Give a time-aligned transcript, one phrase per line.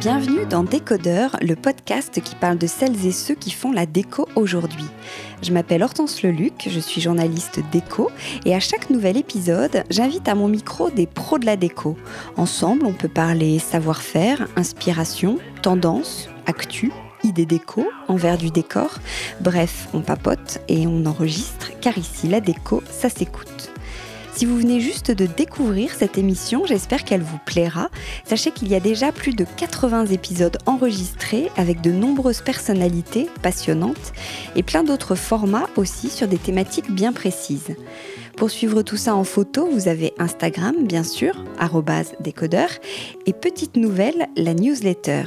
[0.00, 4.28] Bienvenue dans Décodeur, le podcast qui parle de celles et ceux qui font la déco
[4.34, 4.86] aujourd'hui.
[5.42, 8.10] Je m'appelle Hortense Leluc, je suis journaliste déco
[8.44, 11.96] et à chaque nouvel épisode, j'invite à mon micro des pros de la déco.
[12.36, 16.90] Ensemble, on peut parler savoir-faire, inspiration, tendance, actu,
[17.24, 18.98] idées déco, envers du décor.
[19.40, 23.70] Bref, on papote et on enregistre car ici, la déco, ça s'écoute.
[24.34, 27.88] Si vous venez juste de découvrir cette émission, j'espère qu'elle vous plaira.
[28.24, 34.12] Sachez qu'il y a déjà plus de 80 épisodes enregistrés avec de nombreuses personnalités passionnantes
[34.56, 37.76] et plein d'autres formats aussi sur des thématiques bien précises.
[38.36, 41.44] Pour suivre tout ça en photo, vous avez Instagram, bien sûr,
[42.20, 42.68] décodeur,
[43.26, 45.24] et petite nouvelle, la newsletter.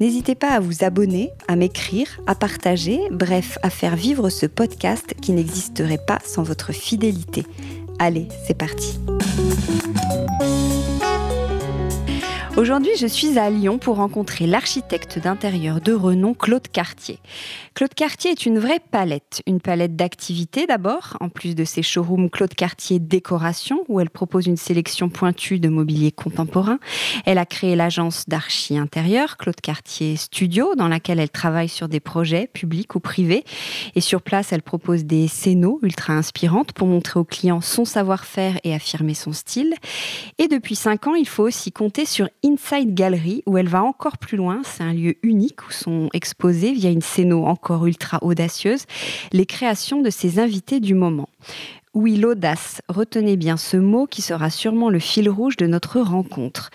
[0.00, 5.14] N'hésitez pas à vous abonner, à m'écrire, à partager, bref, à faire vivre ce podcast
[5.20, 7.46] qui n'existerait pas sans votre fidélité.
[7.98, 8.98] Allez, c'est parti.
[12.58, 17.20] Aujourd'hui, je suis à Lyon pour rencontrer l'architecte d'intérieur de renom Claude Cartier.
[17.74, 22.28] Claude Cartier est une vraie palette, une palette d'activités d'abord, en plus de ses showrooms
[22.28, 26.80] Claude Cartier Décoration, où elle propose une sélection pointue de mobilier contemporain.
[27.26, 32.00] Elle a créé l'agence d'archi intérieur Claude Cartier Studio, dans laquelle elle travaille sur des
[32.00, 33.44] projets publics ou privés.
[33.94, 38.58] Et sur place, elle propose des scénos ultra inspirantes pour montrer aux clients son savoir-faire
[38.64, 39.74] et affirmer son style.
[40.38, 44.16] Et depuis cinq ans, il faut aussi compter sur Inside Gallery, où elle va encore
[44.16, 44.62] plus loin.
[44.64, 48.84] C'est un lieu unique où sont exposées, via une scéno encore ultra audacieuse,
[49.32, 51.28] les créations de ses invités du moment.
[51.92, 56.70] Oui, l'audace, retenez bien ce mot qui sera sûrement le fil rouge de notre rencontre.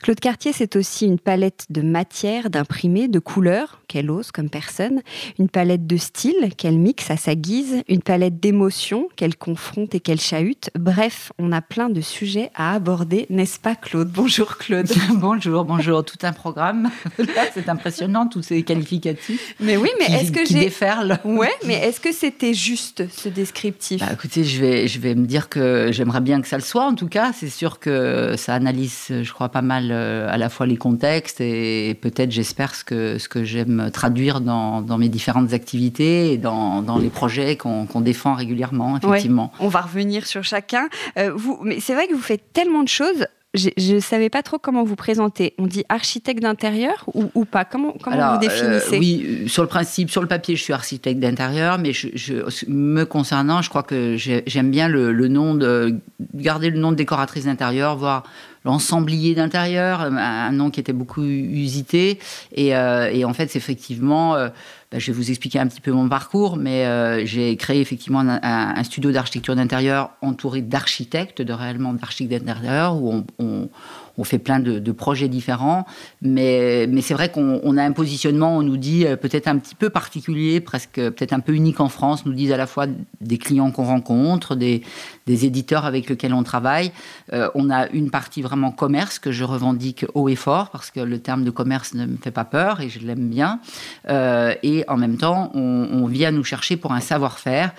[0.00, 5.00] Claude Cartier, c'est aussi une palette de matières, d'imprimés, de couleurs qu'elle ose comme personne,
[5.40, 10.00] une palette de styles qu'elle mixe à sa guise, une palette d'émotions qu'elle confronte et
[10.00, 10.70] qu'elle chahute.
[10.78, 14.10] Bref, on a plein de sujets à aborder, n'est-ce pas Claude?
[14.12, 14.88] Bonjour Claude.
[15.14, 16.04] bonjour, bonjour.
[16.04, 16.90] Tout un programme.
[17.54, 19.56] c'est impressionnant, tous ces qualificatifs.
[19.58, 20.60] Mais oui, mais est-ce que j'ai...
[20.60, 21.18] déferlent.
[21.24, 24.00] Ouais, mais est-ce que c'était juste ce descriptif?
[24.00, 26.84] Bah, Écoutez, je vais, je vais me dire que j'aimerais bien que ça le soit.
[26.84, 30.48] En tout cas, c'est sûr que ça analyse, je crois, pas mal euh, à la
[30.48, 35.08] fois les contextes et peut-être, j'espère, ce que, ce que j'aime traduire dans, dans, mes
[35.08, 39.52] différentes activités et dans, dans les projets qu'on défend régulièrement, effectivement.
[39.60, 40.88] on va revenir sur chacun.
[41.18, 44.42] Euh, vous, mais c'est vrai que vous faites tellement de choses je ne savais pas
[44.42, 45.54] trop comment vous présenter.
[45.58, 47.64] On dit architecte d'intérieur ou, pas?
[47.64, 51.18] Comment, comment vous définissez euh, Oui, sur le principe, sur le papier, je suis architecte
[51.18, 52.34] d'intérieur, mais je,
[52.68, 55.96] me concernant, je crois que j'aime bien le, le, nom de
[56.34, 58.24] garder le nom de décoratrice d'intérieur, voire
[58.64, 62.18] l'ensemblier d'intérieur, un nom qui était beaucoup usité.
[62.54, 64.48] Et, euh, en fait, c'est effectivement, euh,
[64.90, 68.20] bah, je vais vous expliquer un petit peu mon parcours, mais euh, j'ai créé effectivement
[68.20, 73.68] un, studio d'architecture d'intérieur entouré d'architectes, de réellement d'architectes d'intérieur, où on
[74.18, 75.86] on fait plein de, projets différents,
[76.22, 79.90] mais, c'est vrai qu'on a un positionnement, on nous dit euh, peut-être un petit peu
[79.90, 82.86] particulier, presque peut-être un peu unique en France, nous disent à la fois
[83.20, 84.82] des clients qu'on rencontre, des,
[85.26, 86.90] des, éditeurs avec lesquels on travaille.
[87.32, 91.00] Euh, on a une partie vraiment commerce que je revendique haut et fort, parce que
[91.00, 93.60] le terme de commerce ne me fait pas peur et je l'aime bien.
[94.08, 97.72] Euh, et en même temps, on, vient nous chercher pour un savoir-faire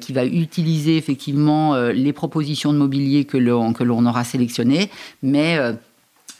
[0.00, 4.90] qui va utiliser effectivement les propositions de mobilier que l'on aura sélectionnées,
[5.22, 5.56] mais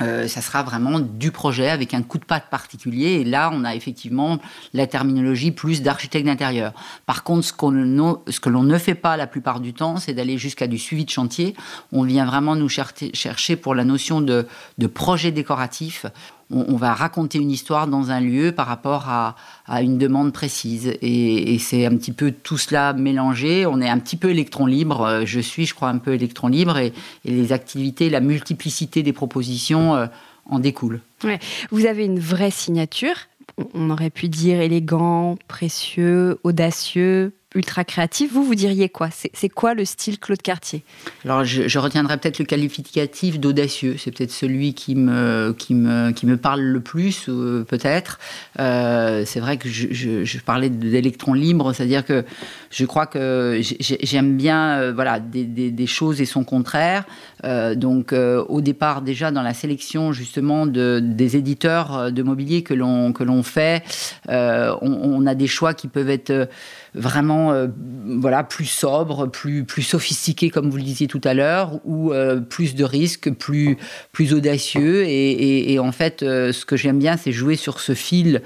[0.00, 3.20] euh, ça sera vraiment du projet avec un coup de patte particulier.
[3.20, 4.38] Et là, on a effectivement
[4.72, 6.72] la terminologie plus d'architecte d'intérieur.
[7.06, 10.66] Par contre, ce, que l'on ne fait pas la plupart du temps, c'est d'aller jusqu'à
[10.66, 11.54] du suivi de chantier.
[11.92, 14.46] On vient vraiment nous chercher pour la notion de
[14.86, 16.06] projet décoratif
[16.50, 19.36] on, va raconter une histoire dans un lieu par rapport à,
[19.82, 20.92] une demande précise.
[21.00, 23.66] Et, c'est un petit peu tout cela mélangé.
[23.66, 25.02] On est un petit peu électron libre.
[25.02, 26.76] Euh, je suis, je crois, un peu électron libre.
[26.78, 26.92] Et,
[27.24, 30.06] les activités, la multiplicité des propositions euh,
[30.46, 31.00] en découlent.
[31.70, 33.14] Vous avez une vraie signature.
[33.74, 39.08] On aurait pu dire élégant, précieux, audacieux, ultra créatif, vous, vous diriez quoi?
[39.10, 40.84] C'est quoi le style Claude Cartier?
[41.24, 43.96] Alors, je, retiendrai peut-être le qualificatif d'audacieux.
[43.98, 48.20] C'est peut-être celui qui me, qui, me, qui me parle le plus, euh, peut-être.
[48.60, 52.24] Euh, c'est vrai que je, parlais d'électrons libres, c'est-à-dire que
[52.70, 57.04] je crois que j'aime bien euh, voilà, des, choses et son contraire.
[57.42, 63.42] donc, au départ, déjà, dans la sélection, justement, de, des éditeurs de mobilier que l'on
[63.42, 63.82] fait,
[64.28, 66.48] on, a des choix qui peuvent être
[66.94, 67.72] vraiment étant
[68.20, 72.12] voilà plus sobre, plus plus sophistiqué comme vous le disiez tout à l'heure, ou
[72.48, 73.76] plus de risques, plus
[74.12, 75.04] plus audacieux.
[75.06, 78.42] Et, en fait, ce que j'aime bien, c'est jouer sur ce fil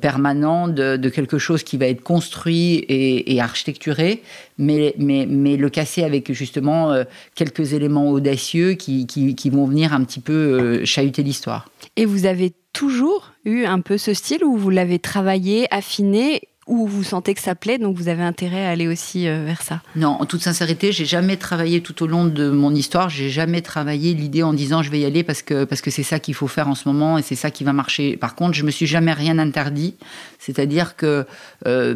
[0.00, 4.22] permanent de, quelque chose qui va être construit et, architecturé,
[4.58, 6.94] mais, mais, mais, le casser avec justement
[7.34, 11.68] quelques éléments audacieux qui, qui, qui, vont venir un petit peu chahuter l'histoire.
[11.96, 16.86] Et vous avez toujours eu un peu ce style où vous l'avez travaillé, affiné ou
[16.86, 19.80] vous sentez que ça plaît, donc vous avez intérêt à aller aussi euh, vers ça
[19.96, 23.62] Non, en toute sincérité, j'ai jamais travaillé tout au long de mon histoire, j'ai jamais
[23.62, 26.34] travaillé l'idée en disant je vais y aller parce que parce que c'est ça qu'il
[26.34, 28.16] faut faire en ce moment et c'est ça qui va marcher.
[28.16, 29.94] Par contre, je me suis jamais rien interdit,
[30.44, 31.24] c'est-à-dire que
[31.68, 31.94] euh,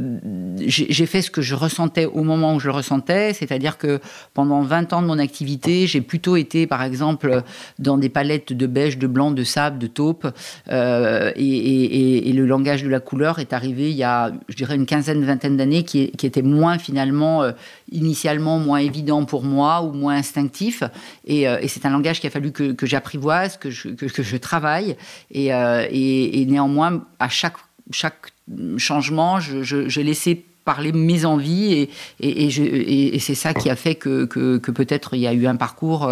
[0.67, 3.99] j'ai fait ce que je ressentais au moment où je le ressentais, c'est-à-dire que
[4.35, 7.43] pendant 20 ans de mon activité, j'ai plutôt été, par exemple,
[7.81, 10.29] dans des palettes de beige, de blanc, de sable, de taupe,
[10.71, 14.85] euh, et, le langage de la couleur est arrivé il y a je dirais, une
[14.85, 17.53] quinzaine, vingtaine d'années qui, était moins finalement, euh,
[17.91, 20.85] initialement moins évident pour moi ou moins instinctif.
[21.27, 24.97] Et, c'est un langage qu'il a fallu que, j'apprivoise, que je, travaille.
[25.33, 27.57] Et, et, néanmoins, à chaque,
[27.91, 28.36] chaque
[28.79, 31.89] changement, j'ai laissé parler mes envies
[32.21, 36.11] et, c'est ça qui a fait que, peut-être il y a eu un parcours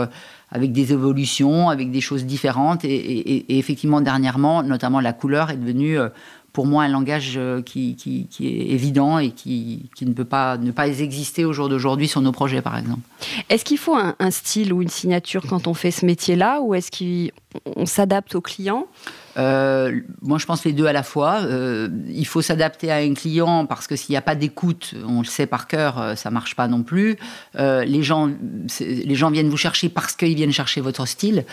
[0.51, 5.99] avec des évolutions, avec des choses différentes et, effectivement dernièrement, notamment la couleur est devenue
[6.55, 7.97] pour moi un langage euh, qui,
[8.41, 12.31] est évident et qui, ne peut pas ne pas exister au jour d'aujourd'hui sur nos
[12.33, 13.01] projets, par exemple.
[13.51, 16.75] Est-ce qu'il faut un, un, style ou une signature quand on fait ce métier-là, ou
[16.75, 18.87] est-ce qu'on s'adapte aux clients?
[19.37, 21.41] Euh, moi, je pense les deux à la fois.
[21.43, 25.21] Euh, il faut s'adapter à un client parce que s'il n'y a pas d'écoute, on
[25.21, 27.17] le sait par cœur, euh, ça marche pas non plus.
[27.57, 28.31] les gens,
[28.81, 31.45] les gens viennent vous chercher parce qu'ils viennent chercher votre style.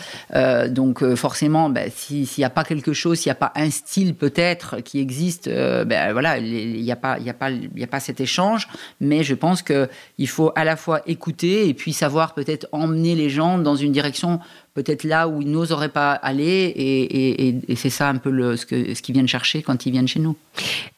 [0.68, 4.14] donc forcément, ben, s'il n'y a pas quelque chose, s'il n'y a pas un style
[4.14, 8.68] peut-être qui existe, ben voilà, il n'y a pas, a a pas cet échange.
[9.00, 9.88] Mais je pense que
[10.18, 13.92] il faut à la fois écouter et puis savoir peut-être emmener les gens dans une
[13.92, 14.40] direction
[14.74, 16.72] peut-être là où ils n'oseraient pas aller.
[16.76, 20.36] Et, c'est ça un peu ce qu'ils viennent chercher quand ils viennent chez nous.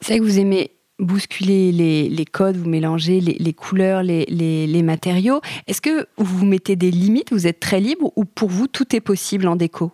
[0.01, 5.41] C'est vrai que vous aimez bousculer les, codes, vous mélangez les, couleurs, les, les matériaux.
[5.67, 9.01] Est-ce que vous mettez des limites, vous êtes très libre ou pour vous tout est
[9.01, 9.93] possible en déco?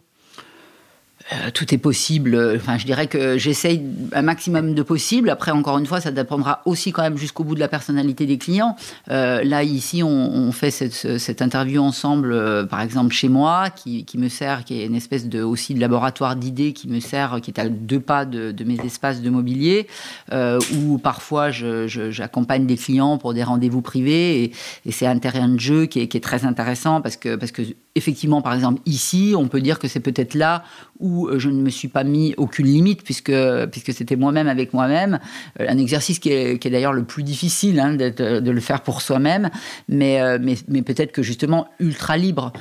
[1.33, 2.55] Euh, tout est possible.
[2.57, 3.83] Enfin, je dirais que j'essaye
[4.13, 5.31] un maximum de possible.
[5.31, 8.39] Après, encore une fois, ça dépendra aussi quand même jusqu'au bout de la personnalité des
[8.39, 8.77] clients.
[9.11, 14.29] Euh, là, ici, on, fait cette, interview ensemble, euh, par exemple chez moi, qui, me
[14.29, 17.61] sert, qui est une espèce de aussi de laboratoire d'idées qui me sert, qui est
[17.61, 19.87] à deux pas de, mes espaces de mobilier,
[20.33, 24.53] où parfois j'accompagne des clients pour des rendez-vous privés,
[24.85, 27.53] et, c'est un terrain de jeu qui est, qui est, très intéressant parce que parce
[27.53, 27.63] que
[27.95, 30.63] effectivement, par exemple ici, on peut dire que c'est peut-être là
[31.01, 33.33] où euh, je ne me suis pas mis aucune limite, puisque,
[33.73, 35.19] puisque c'était moi-même avec moi-même.
[35.59, 38.83] Euh, un exercice qui est, qui est d'ailleurs le plus difficile, hein, de le faire
[38.83, 39.51] pour soi-même,
[39.89, 42.53] mais, euh, mais, peut-être que justement ultra libre.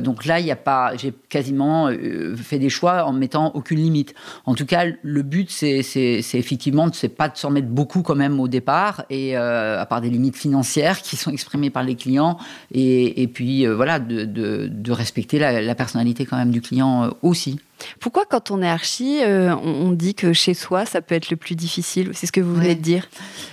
[0.00, 1.90] donc là, il a pas, j'ai quasiment
[2.36, 4.14] fait des choix en mettant aucune limite.
[4.44, 8.02] En tout cas, le but, c'est, c'est, c'est effectivement, c'est pas de s'en mettre beaucoup
[8.02, 11.94] quand même au départ, et à part des limites financières qui sont exprimées par les
[11.94, 12.38] clients,
[12.72, 17.60] et, et puis voilà, de, de respecter la, la, personnalité quand même du client aussi.
[18.00, 21.36] Pourquoi, quand on est archi, euh, on, dit que chez soi, ça peut être le
[21.36, 22.10] plus difficile?
[22.14, 23.08] C'est ce que vous venez de dire.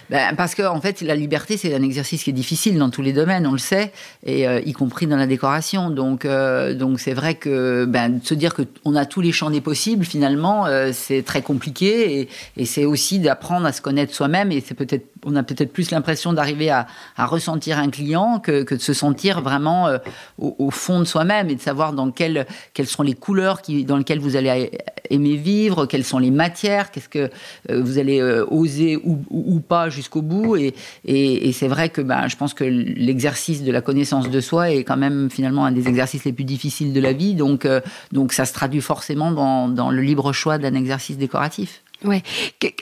[0.09, 3.01] Ben, Parce que, en fait, la liberté, c'est un exercice qui est difficile dans tous
[3.01, 3.91] les domaines, on le sait,
[4.25, 5.89] et euh, y compris dans la décoration.
[5.89, 9.61] Donc, euh, donc c'est vrai que ben, se dire qu'on a tous les champs des
[9.61, 14.61] possibles, finalement, c'est très compliqué, et, et c'est aussi d'apprendre à se connaître soi-même, et
[14.61, 18.75] c'est peut-être, on a peut-être plus l'impression d'arriver à, à, ressentir un client que, que,
[18.75, 19.89] de se sentir vraiment
[20.37, 23.83] au, au, fond de soi-même, et de savoir dans quelles, quelles sont les couleurs qui,
[23.83, 24.71] dans lesquelles vous allez
[25.09, 27.29] aimer vivre, quelles sont les matières, qu'est-ce que
[27.69, 30.55] euh, vous allez euh, oser ou, pas jusqu'au bout.
[30.55, 34.83] Et, c'est vrai que ben, je pense que l'exercice de la connaissance de soi est
[34.83, 37.33] quand même finalement un des exercices les plus difficiles de la vie.
[37.33, 37.81] Donc, euh,
[38.11, 41.81] donc ça se traduit forcément dans le libre choix d'un exercice décoratif.
[42.03, 42.21] Ouais.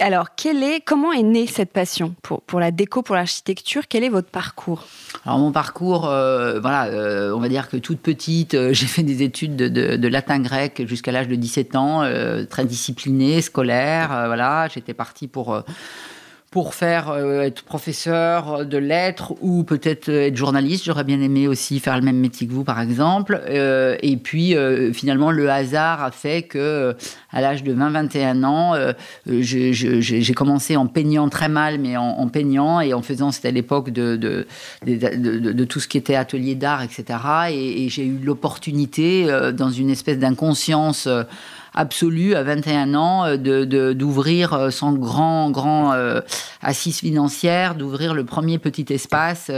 [0.01, 3.83] Alors, est, comment est née cette passion pour, pour la déco, pour l'architecture?
[3.87, 4.85] Quel est votre parcours?
[5.25, 9.03] Alors, mon parcours, euh, voilà, euh, on va dire que toute petite, euh, j'ai fait
[9.03, 12.03] des études de, de, latin grec jusqu'à l'âge de 17 ans,
[12.49, 14.09] très discipliné, scolaire.
[14.27, 15.63] voilà, j'étais partie pour
[16.55, 20.85] pour faire euh, être professeur de lettres ou peut-être euh, être journaliste.
[20.85, 23.41] J'aurais bien aimé aussi faire le même métier que vous, par exemple.
[23.49, 24.55] Euh, et puis,
[24.93, 26.95] finalement, le hasard a fait que,
[27.33, 28.73] à l'âge de 20-21 ans,
[29.27, 33.89] j'ai commencé en peignant très mal, mais en, peignant et en faisant, c'était à l'époque
[33.89, 34.45] de
[35.67, 37.19] tout ce qui était atelier d'art, etc.
[37.49, 41.09] Et, et j'ai eu l'opportunité, dans une espèce d'inconscience
[41.75, 45.93] absolue à 21 ans de d'ouvrir sans grand grand
[46.61, 49.51] assise financière, d'ouvrir le premier petit espace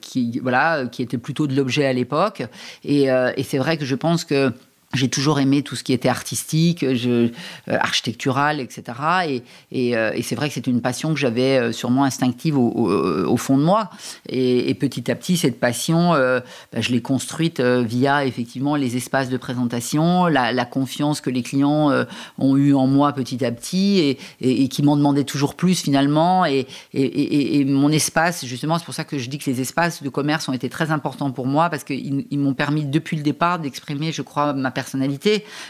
[0.00, 2.42] qui voilà qui était plutôt de l'objet à l'époque.
[2.84, 3.08] Et
[3.42, 4.52] c'est vrai que je pense que
[4.94, 7.28] j'ai toujours aimé tout ce qui était artistique, euh,
[7.68, 8.82] architectural, etc.
[9.28, 12.56] Et, et, euh, et c'est vrai que c'est une passion que j'avais euh, sûrement instinctive
[12.56, 13.90] au, fond de moi.
[14.28, 19.36] Et, petit à petit, cette passion, bah, je l'ai construite via effectivement les espaces de
[19.36, 21.90] présentation, la, la confiance que les clients
[22.38, 26.46] ont eu en moi petit à petit et, qui m'en demandaient toujours plus finalement.
[26.46, 26.66] Et,
[27.66, 30.54] mon espace, justement, c'est pour ça que je dis que les espaces de commerce ont
[30.54, 34.54] été très importants pour moi parce qu'ils m'ont permis depuis le départ d'exprimer, je crois,
[34.54, 34.85] ma personnalité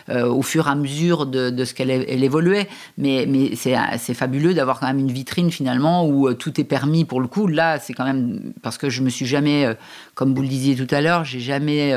[0.08, 2.68] euh, au fur et à mesure de, ce qu'elle évoluait.
[2.98, 7.04] Mais, mais c'est fabuleux d'avoir quand même une vitrine finalement où euh, tout est permis
[7.04, 7.46] pour le coup.
[7.46, 9.74] Là, c'est quand même parce que je me suis jamais, euh,
[10.14, 11.94] comme vous le disiez tout à l'heure, j'ai jamais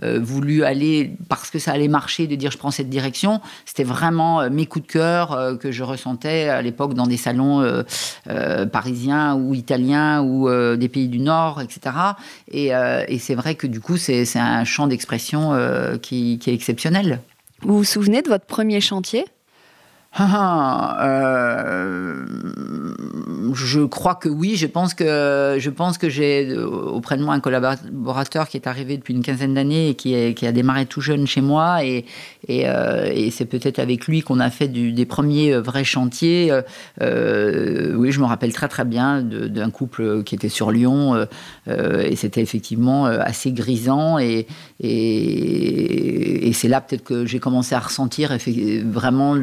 [0.00, 3.40] voulu aller parce que ça allait marcher de dire je prends cette direction.
[3.64, 7.84] C'était vraiment mes coups de cœur que je ressentais à l'époque dans des salons
[8.72, 11.96] parisiens ou italiens ou des pays du Nord, etc.
[12.50, 12.70] Et,
[13.18, 15.52] c'est vrai que du coup, c'est un champ d'expression
[16.00, 17.20] qui, qui exceptionnel.
[17.62, 19.24] Vous vous souvenez de votre premier chantier?
[20.14, 22.24] Ah, euh,
[23.52, 24.56] je crois que oui.
[24.56, 28.66] Je pense que je pense que j'ai euh, auprès de moi un collaborateur qui est
[28.66, 32.06] arrivé depuis une quinzaine d'années et qui, qui, a démarré tout jeune chez moi et,
[32.48, 36.52] et, euh, c'est peut-être avec lui qu'on a fait des premiers vrais chantiers.
[37.00, 41.26] oui, je me rappelle très très bien d'un couple qui était sur Lyon
[41.68, 44.46] et c'était effectivement assez grisant et,
[44.80, 48.36] et, c'est là peut-être que j'ai commencé à ressentir
[48.84, 49.34] vraiment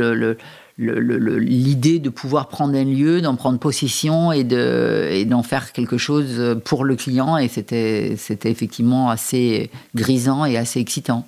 [0.77, 5.97] l'idée de pouvoir prendre un lieu, d'en prendre possession et de et d'en faire quelque
[5.97, 11.27] chose pour le client et c'était effectivement assez grisant et assez excitant.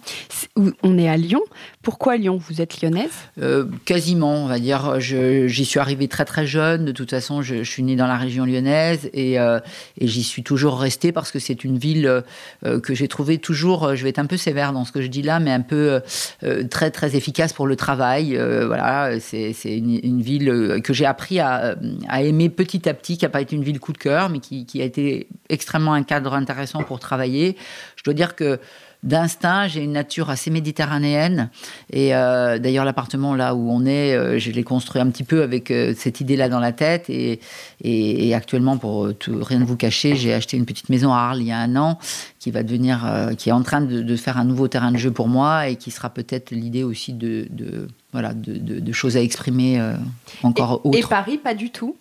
[0.83, 1.41] On est à Lyon.
[1.87, 4.99] Pourquoi Lyon Vous êtes lyonnaise euh, Quasiment, on va dire.
[4.99, 6.83] J'y suis arrivée très très jeune.
[6.83, 9.61] De toute façon, je, suis née dans la région lyonnaise et, euh,
[9.97, 12.23] et j'y suis toujours restée parce que c'est une ville
[12.65, 13.95] euh, que j'ai trouvée toujours.
[13.95, 16.01] Je vais être un peu sévère dans ce que je dis là, mais un peu
[16.69, 18.35] très très efficace pour le travail.
[18.65, 21.77] voilà, c'est une, ville que j'ai appris à,
[22.19, 24.81] aimer petit à petit, qui n'a pas été une ville coup de cœur, mais qui,
[24.81, 27.55] a été extrêmement un cadre intéressant pour travailler.
[27.95, 28.59] Je dois dire que
[29.03, 31.49] d'instinct, j'ai une nature assez méditerranéenne.
[31.91, 35.43] Et euh, d'ailleurs, l'appartement là où on est, euh, je l'ai construit un petit peu
[35.43, 37.09] avec cette idée-là dans la tête.
[37.09, 37.39] Et,
[37.81, 41.41] et, actuellement, pour tout, rien ne vous cacher, j'ai acheté une petite maison à Arles
[41.41, 41.99] il y a un an
[42.39, 45.27] qui va devenir, qui est en train de, faire un nouveau terrain de jeu pour
[45.27, 47.47] moi et qui sera peut-être l'idée aussi de
[48.13, 49.93] voilà, de, choses à exprimer euh,
[50.43, 51.95] encore et, Et Paris, pas du tout?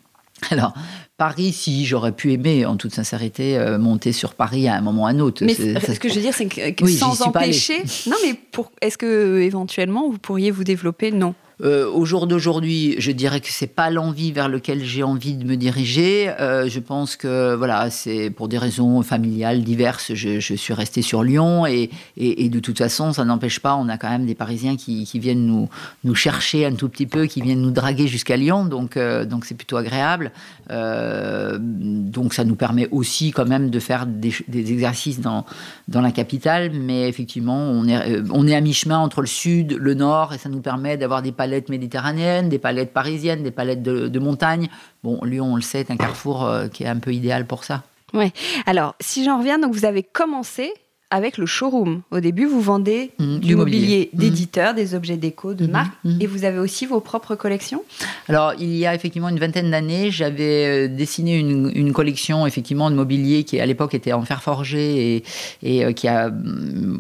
[0.50, 0.74] Alors,
[1.16, 5.04] Paris, si j'aurais pu aimer, en toute sincérité, euh, monter sur Paris à un moment
[5.04, 5.44] ou à un autre.
[5.44, 7.82] Mais ce que je veux dire, c'est que, sans empêcher.
[8.06, 8.38] Non, mais
[8.82, 11.10] est-ce que éventuellement vous pourriez vous développer?
[11.12, 11.34] Non.
[11.64, 15.44] Euh, au jour d'aujourd'hui, je dirais que c'est pas l'envie vers laquelle j'ai envie de
[15.44, 16.28] me diriger.
[16.38, 20.12] Euh, je pense que voilà, c'est pour des raisons familiales diverses.
[20.12, 23.74] Je, suis resté sur Lyon et, de toute façon, ça n'empêche pas.
[23.74, 25.70] On a quand même des Parisiens qui, viennent nous,
[26.04, 28.66] nous chercher un tout petit peu, qui viennent nous draguer jusqu'à Lyon.
[28.66, 30.32] Donc euh, donc c'est plutôt agréable.
[30.68, 35.46] donc ça nous permet aussi quand même de faire des, des, exercices dans
[35.88, 36.70] dans la capitale.
[36.72, 40.38] Mais effectivement, on est on est à mi chemin entre le sud, le nord, et
[40.38, 44.68] ça nous permet d'avoir des palettes méditerranéennes, des palettes parisiennes, des palettes de, montagne.
[45.04, 47.62] Bon, Lyon, on le sait, est un carrefour euh, qui est un peu idéal pour
[47.62, 47.84] ça.
[48.12, 48.32] Ouais.
[48.66, 50.72] Alors, si j'en reviens, donc vous avez commencé
[51.10, 52.02] avec le showroom.
[52.10, 54.18] Au début, vous vendez mmh, du mobilier mmh.
[54.18, 57.84] d'éditeurs, des objets déco, de mmh, marque, et vous avez aussi vos propres collections?
[58.28, 62.96] Alors, il y a effectivement une vingtaine d'années, j'avais euh, dessiné une, collection effectivement de
[62.96, 65.24] mobilier qui à l'époque était en fer forgé et,
[65.62, 66.30] et euh, qui a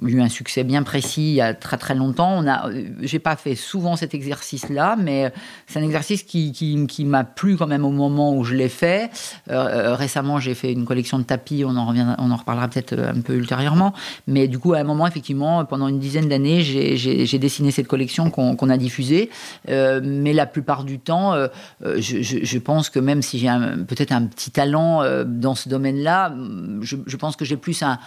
[0.06, 2.32] eu un succès bien précis il y a très très longtemps.
[2.38, 5.32] On a, euh, j'ai pas fait souvent cet exercice-là, mais
[5.66, 9.10] c'est un exercice qui, qui, m'a plu quand même au moment où je l'ai fait.
[9.48, 13.20] récemment, j'ai fait une collection de tapis, on en, revient, on en reparlera peut-être un
[13.20, 13.92] peu ultérieurement.
[14.26, 18.30] Mais du coup, à un moment, effectivement, pendant une dizaine d'années, j'ai dessiné cette collection
[18.30, 19.30] qu'on a diffusée.
[19.68, 21.48] Euh, mais la plupart du temps, euh,
[21.84, 23.48] euh, je, pense que même si j'ai
[23.88, 26.34] peut-être un petit talent dans ce domaine-là,
[26.80, 27.98] je, pense que j'ai plus un,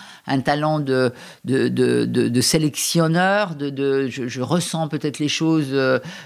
[0.41, 1.11] talent de,
[2.41, 3.55] sélectionneur.
[3.59, 5.69] Je, ressens peut-être les choses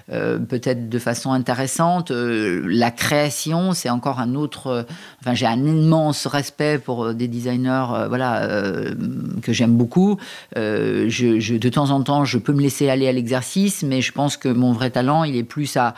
[0.08, 2.12] peut-être de façon intéressante.
[2.12, 4.86] la création, c'est encore un autre.
[5.22, 8.48] enfin, j'ai un immense respect pour des designers, voilà,
[9.42, 10.18] que j'aime beaucoup.
[10.58, 14.12] Euh, je, de temps en temps, je peux me laisser aller à l'exercice, mais je
[14.12, 15.94] pense que mon vrai talent, il est plus à,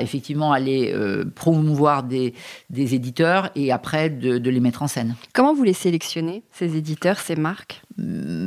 [0.00, 2.34] effectivement aller euh, promouvoir des,
[2.70, 5.16] des, éditeurs et après de, les mettre en scène.
[5.32, 7.82] Comment vous les sélectionnez, ces éditeurs, ces marques?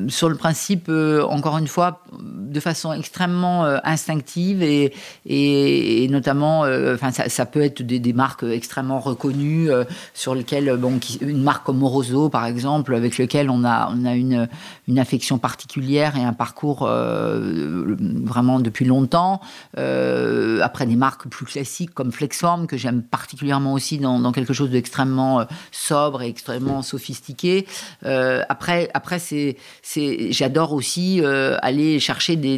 [0.07, 4.93] Sur le principe, euh, encore une fois, de façon extrêmement euh, instinctive et,
[5.25, 9.69] et, notamment, euh, enfin, ça, peut être des, marques extrêmement reconnues
[10.13, 14.15] sur lesquelles, bon, une marque comme Moroso, par exemple, avec lequel on a, on a
[14.15, 14.47] une,
[14.87, 19.41] une affection particulière et un parcours vraiment depuis longtemps.
[19.75, 24.69] après, des marques plus classiques comme Flexform, que j'aime particulièrement aussi dans, dans quelque chose
[24.69, 27.65] d'extrêmement sobre et extrêmement sophistiqué.
[28.03, 29.40] après, après c'est,
[30.31, 31.21] j'adore aussi
[31.61, 32.57] aller chercher des,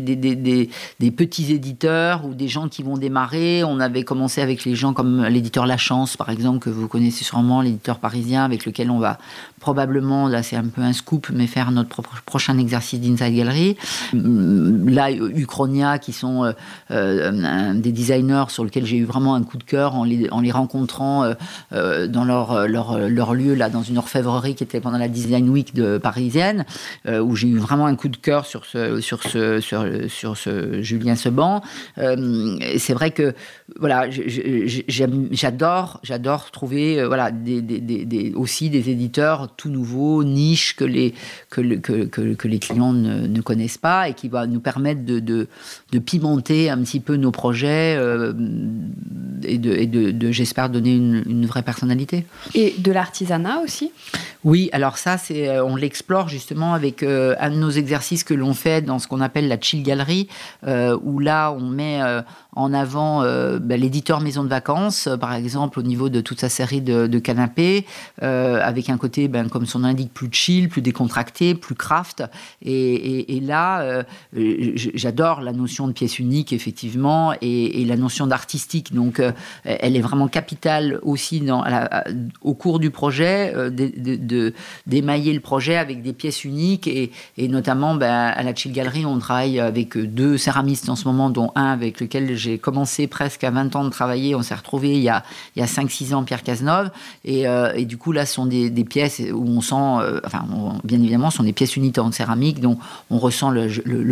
[1.11, 3.63] petits éditeurs ou des gens qui vont démarrer.
[3.63, 7.23] On avait commencé avec les gens comme l'éditeur La Chance, par exemple, que vous connaissez
[7.23, 9.17] sûrement, l'éditeur parisien, avec lequel on va
[9.59, 13.77] probablement, là c'est un peu un scoop, mais faire notre prochain exercice d'Inside Gallery.
[14.13, 16.51] Là, Uchronia, qui sont euh,
[16.91, 20.41] euh, des designers sur lesquels j'ai eu vraiment un coup de cœur en les, en
[20.41, 21.33] les rencontrant
[21.71, 25.97] euh, dans leur, lieu, là, dans une orfèvrerie qui était pendant la Design Week de
[25.97, 26.65] parisienne,
[27.07, 30.81] où j'ai eu vraiment un coup de cœur sur ce, sur ce, sur, sur ce
[30.81, 31.61] Julien Seban.
[31.97, 33.33] c'est vrai que
[33.79, 41.13] voilà, j'adore, j'adore trouver voilà, des, des, aussi des éditeurs tout nouveau, niche que les,
[41.49, 45.47] que, que, que, les clients ne, connaissent pas et qui va nous permettre de, de,
[45.99, 48.33] pimenter un petit peu nos projets euh,
[49.43, 52.25] et de, j'espère, donner une, vraie personnalité.
[52.55, 53.91] Et de l'artisanat aussi?
[54.43, 58.33] Oui, alors ça, c'est, euh, on l'explore justement avec euh, un de nos exercices que
[58.33, 60.27] l'on fait dans ce qu'on appelle la chill galerie,
[60.65, 62.01] où là, on met
[62.55, 66.81] en avant ben, l'éditeur maison de vacances, par exemple, au niveau de toute sa série
[66.81, 67.86] de, canapés,
[68.22, 72.24] avec un côté ben, comme son nom l'indique, plus chill, plus décontracté, plus craft.
[72.63, 74.03] Et, là, euh,
[74.75, 78.93] j'adore la notion de pièce unique, effectivement, et, la notion d'artistique.
[78.93, 79.31] Donc, euh,
[79.65, 81.43] elle est vraiment capitale aussi
[82.41, 83.69] au cours du projet, euh,
[84.88, 86.88] d'émailler le projet avec des pièces uniques.
[86.88, 91.29] Et, notamment, ben, à la Chill Gallery, on travaille avec deux céramistes en ce moment,
[91.29, 94.35] dont un avec lequel j'ai commencé presque à 20 ans de travailler.
[94.35, 95.23] On s'est retrouvé il y a,
[95.57, 96.91] a 5-6 ans, Pierre Cazeneuve.
[97.25, 97.45] Et,
[97.85, 100.45] du coup, là, ce sont des, des pièces où on sent, euh, enfin,
[100.83, 102.77] bien évidemment, ce sont des pièces unités en céramique, dont
[103.09, 103.67] on ressent le,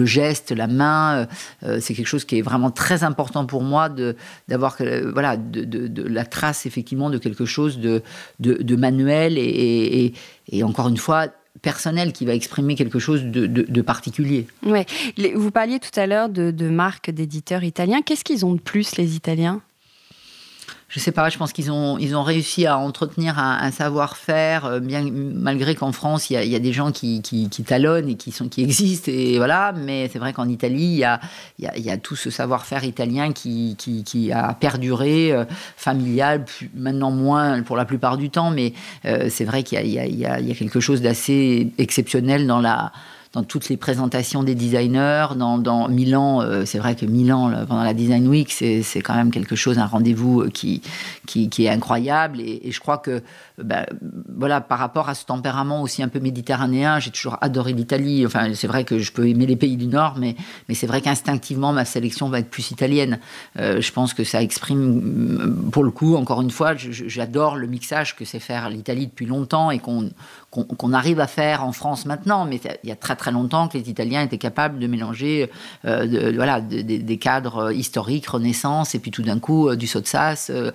[0.06, 1.16] geste, la main.
[1.16, 1.26] Euh,
[1.64, 4.16] euh, c'est quelque chose qui est vraiment très important pour moi de
[4.48, 4.78] d'avoir,
[5.14, 8.02] voilà, de, la trace effectivement de quelque chose de,
[8.40, 10.14] de, manuel et,
[10.52, 11.28] et, encore une fois
[11.62, 14.48] personnel qui va exprimer quelque chose de, particulier.
[14.66, 14.86] Ouais.
[15.36, 18.02] Vous parliez tout à l'heure de, de marques d'éditeurs italiens.
[18.02, 19.62] Qu'est-ce qu'ils ont de plus, les Italiens?
[20.92, 24.80] Je sais pas, je pense qu'ils ont, ils ont réussi à entretenir un, savoir-faire, euh,
[24.82, 28.50] bien malgré qu'en France, il y, a, des gens qui, qui, talonnent et qui, sont,
[28.50, 31.22] qui existent, et voilà, mais c'est vrai qu'en Italie, il y a,
[31.60, 35.46] il y a, tout ce savoir-faire italien qui, qui, a perduré, euh,
[35.78, 36.44] familial,
[36.76, 38.74] maintenant moins pour la plupart du temps, mais
[39.06, 42.92] euh, c'est vrai qu'il y, y, a quelque chose d'assez exceptionnel dans la
[43.34, 45.28] dans toutes les présentations des designers.
[45.36, 49.56] Dans, Milan, euh, c'est vrai que Milan, pendant la Design Week, c'est quand même quelque
[49.56, 50.82] chose, un rendez-vous euh, qui,
[51.26, 52.42] qui, est incroyable.
[52.42, 53.22] Et, je crois que,
[53.58, 53.86] ben,
[54.36, 58.26] voilà, par rapport à ce tempérament aussi un peu méditerranéen, j'ai toujours adoré l'Italie.
[58.26, 60.36] Enfin, c'est vrai que je peux aimer les pays du Nord, mais,
[60.68, 63.20] mais c'est vrai qu'instinctivement, ma sélection va être plus italienne.
[63.58, 68.16] Euh, je pense que ça exprime, pour le coup, encore une fois, j'adore le mixage
[68.16, 70.10] que c'est faire l'Italie depuis longtemps et qu'on
[70.52, 73.78] qu'on arrive à faire en France maintenant, mais il y a très très longtemps que
[73.78, 75.48] les Italiens étaient capables de mélanger
[75.86, 80.02] euh, de, voilà, des cadres historiques, Renaissance, et puis tout d'un coup euh, du saut
[80.02, 80.72] de sas, euh,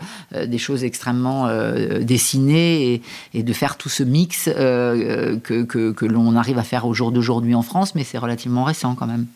[0.47, 1.49] des choses extrêmement
[2.01, 3.03] dessinées,
[3.35, 7.11] et, de faire tout ce mix que, que, que l'on arrive à faire au jour
[7.11, 9.27] d'aujourd'hui en France, mais c'est relativement récent quand même.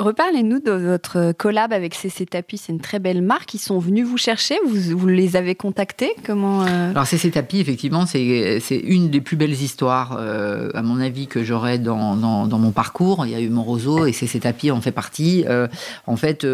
[0.00, 2.56] Reparlez-nous de votre collab avec CC Tapis.
[2.56, 3.52] C'est une très belle marque.
[3.52, 4.56] Ils sont venus vous chercher.
[4.66, 6.12] Vous, les avez contactés?
[6.24, 6.90] Comment euh?
[6.92, 11.44] Alors CC Tapis, effectivement, c'est une des plus belles histoires, euh, à mon avis, que
[11.44, 13.26] j'aurais dans, mon parcours.
[13.26, 15.44] Il y a eu Moroso et CC Tapis en fait partie.
[15.46, 15.68] Euh,
[16.06, 16.46] en fait,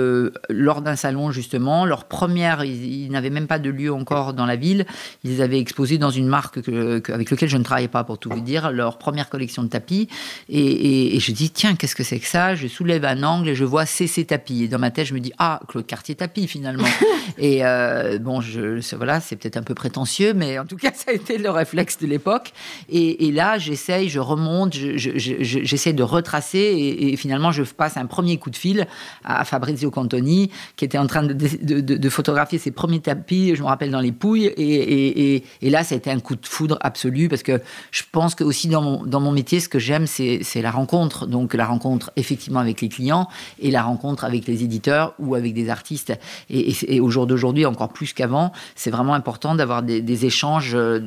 [0.51, 4.57] lors d'un salon justement, leur première, ils, n'avaient même pas de lieu encore dans la
[4.57, 4.87] ville.
[5.23, 8.41] Ils avaient exposé dans une marque avec laquelle je ne travaillais pas, pour tout vous
[8.41, 10.09] dire, leur première collection de tapis.
[10.49, 12.57] Et, et, et je dis tiens, qu'est-ce que c'est que ça?
[12.57, 14.65] Je soulève un an et je vois CC Tapis.
[14.65, 16.87] Et dans ma tête, je me dis, ah, Claude Cartier Tapis finalement.
[17.39, 21.11] et euh, bon, je, voilà, c'est peut-être un peu prétentieux, mais en tout cas, ça
[21.11, 22.53] a été le réflexe de l'époque.
[22.89, 28.51] Et, là, j'essaye, je remonte, j'essaie de retracer et, finalement, je passe un premier coup
[28.51, 28.87] de fil
[29.25, 33.67] à Fabrizio Cantoni, qui était en train de, de, photographier ses premiers tapis, je me
[33.67, 34.47] rappelle, dans les Pouilles.
[34.57, 38.45] Et, là, ça a été un coup de foudre absolu parce que je pense que
[38.45, 41.27] aussi dans mon, dans mon métier, ce que j'aime, c'est la rencontre.
[41.27, 43.26] Donc, la rencontre effectivement avec les clients
[43.59, 46.13] et la rencontre avec les éditeurs ou avec des artistes.
[46.51, 51.01] Et, au jour d'aujourd'hui, encore plus qu'avant, c'est vraiment important d'avoir des, échanges euh,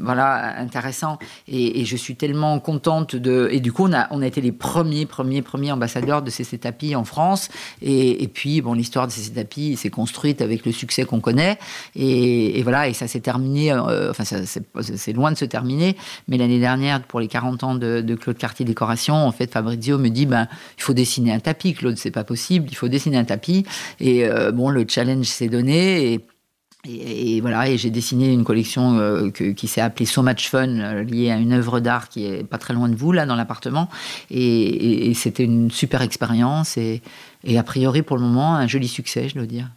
[0.00, 1.18] voilà, intéressant.
[1.48, 3.48] Et, je suis tellement contente de.
[3.50, 7.04] Et du coup, on a, été les premiers, premiers, premiers ambassadeurs de CC Tapis en
[7.04, 7.48] France.
[7.82, 11.58] Et, puis, bon, l'histoire de CC Tapis s'est construite avec le succès qu'on connaît.
[11.94, 13.72] Et, voilà, et ça s'est terminé.
[13.72, 15.96] Euh, enfin, c'est loin de se terminer.
[16.28, 19.98] Mais l'année dernière, pour les 40 ans de, de, Claude Cartier Décoration, en fait, Fabrizio
[19.98, 21.63] me dit ben, il faut dessiner un tapis.
[21.72, 22.66] Claude, c'est pas possible.
[22.70, 23.64] Il faut dessiner un tapis.
[24.00, 26.20] Et euh, bon, le challenge s'est donné.
[26.86, 31.02] Et voilà, et j'ai dessiné une collection euh, qui s'est appelée So Much Fun, euh,
[31.02, 33.88] liée à une œuvre d'art qui est pas très loin de vous, là, dans l'appartement.
[34.30, 37.00] Et, c'était une super expérience et,
[37.56, 39.70] a priori, pour le moment, un joli succès, je dois dire.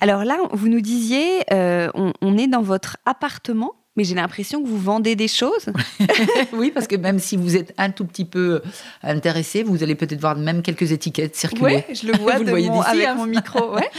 [0.00, 4.78] Alors là, vous nous disiez, on, est dans votre appartement mais j'ai l'impression que vous
[4.78, 5.66] vendez des choses.
[6.52, 8.60] oui, parce que même si vous êtes un tout petit peu
[9.02, 11.84] intéressé, vous allez peut-être voir même quelques étiquettes circuler.
[11.88, 13.14] Oui, je le vois de mon, avec hein.
[13.14, 13.64] mon micro.
[13.74, 13.90] Ouais.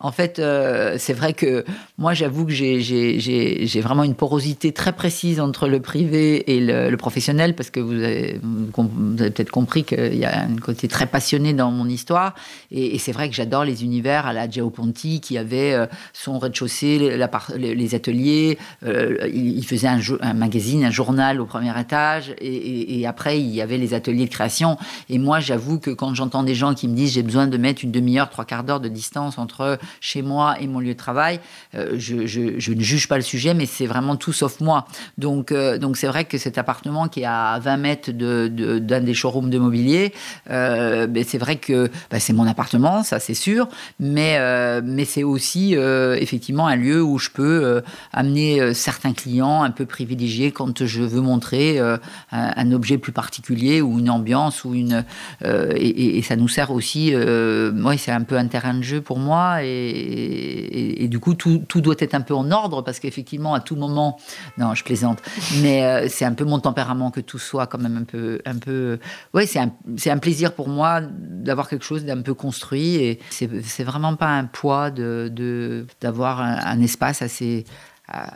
[0.00, 1.64] en fait, euh, c'est vrai que
[1.98, 7.54] moi, j'avoue que j'ai vraiment une porosité très précise entre le privé et le, professionnel,
[7.54, 11.52] parce que vous avez, vous avez peut-être compris qu'il y a un côté très passionné
[11.52, 12.34] dans mon histoire.
[12.70, 16.38] Et, c'est vrai que j'adore les univers à la Geo Ponti, qui avait euh, son
[16.38, 18.58] rez-de-chaussée, les, les, ateliers.
[18.84, 23.78] Euh, il faisait un, magazine, un journal au premier étage, et, après il y avait
[23.78, 24.76] les ateliers de création.
[25.08, 27.84] Et moi, j'avoue que quand j'entends des gens qui me disent j'ai besoin de mettre
[27.84, 31.40] une demi-heure, trois quarts d'heure de distance entre chez moi et mon lieu de travail,
[31.74, 34.86] euh, je, ne juge pas le sujet, mais c'est vraiment tout sauf moi.
[35.18, 38.78] Donc, euh, donc c'est vrai que cet appartement qui est à 20 mètres d'un de,
[38.78, 40.12] des showrooms de mobilier,
[40.50, 43.68] euh, ben, c'est vrai que ben, c'est mon appartement, ça c'est sûr,
[44.00, 44.38] mais,
[44.82, 50.52] mais c'est aussi effectivement un lieu où je peux amener certains clients un peu privilégié
[50.52, 51.96] quand je veux montrer euh,
[52.30, 55.04] un, objet plus particulier ou une ambiance ou une
[55.44, 57.14] euh, et, ça nous sert aussi.
[57.14, 61.80] Euh, c'est un peu un terrain de jeu pour moi et, du coup tout, tout,
[61.80, 64.18] doit être un peu en ordre parce qu'effectivement à tout moment,
[64.58, 65.20] non, je plaisante,
[65.62, 68.98] mais c'est un peu mon tempérament que tout soit quand même un peu, un peu.
[69.32, 69.72] Ouais, c'est un,
[70.06, 74.28] un plaisir pour moi d'avoir quelque chose d'un peu construit et c'est, c'est vraiment pas
[74.28, 77.64] un poids de, d'avoir un espace assez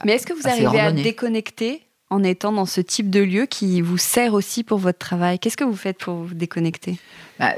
[0.04, 3.80] mais est-ce que vous arrivez à déconnecter en étant dans ce type de lieu qui
[3.80, 6.98] vous sert aussi pour votre travail Qu'est-ce que vous faites pour vous déconnecter?
[7.38, 7.52] Bah,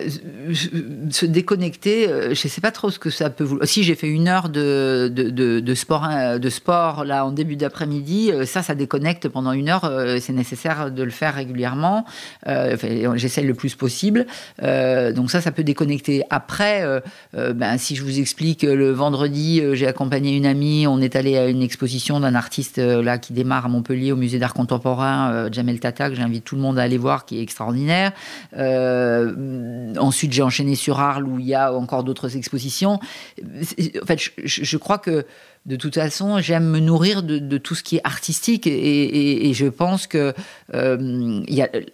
[1.10, 3.66] se déconnecter, euh, je ne sais pas trop ce que ça peut vouloir.
[3.66, 7.56] Si j'ai fait une heure de, de, de, sport, euh, de sport là en début
[7.56, 9.90] d'après-midi, euh, ça, ça déconnecte pendant une heure.
[10.20, 12.04] C'est nécessaire de le faire régulièrement.
[12.46, 14.26] J'essaie le plus possible.
[14.60, 16.24] donc ça, ça peut déconnecter.
[16.28, 16.84] Après,
[17.32, 20.86] ben, si je vous explique, le vendredi, j'ai accompagné une amie.
[20.86, 24.39] On est allé à une exposition d'un artiste là qui démarre à Montpellier au musée
[24.40, 28.12] d'art contemporain, Jamel Tata, que j'invite tout le monde à aller voir, qui est extraordinaire.
[28.56, 32.98] Euh, ensuite, j'ai enchaîné sur Arles où il y a encore d'autres expositions.
[33.42, 35.24] En fait, je crois que
[35.66, 40.06] de toute façon, j'aime me nourrir de, tout ce qui est artistique et, je pense
[40.06, 40.32] que
[40.72, 41.42] euh,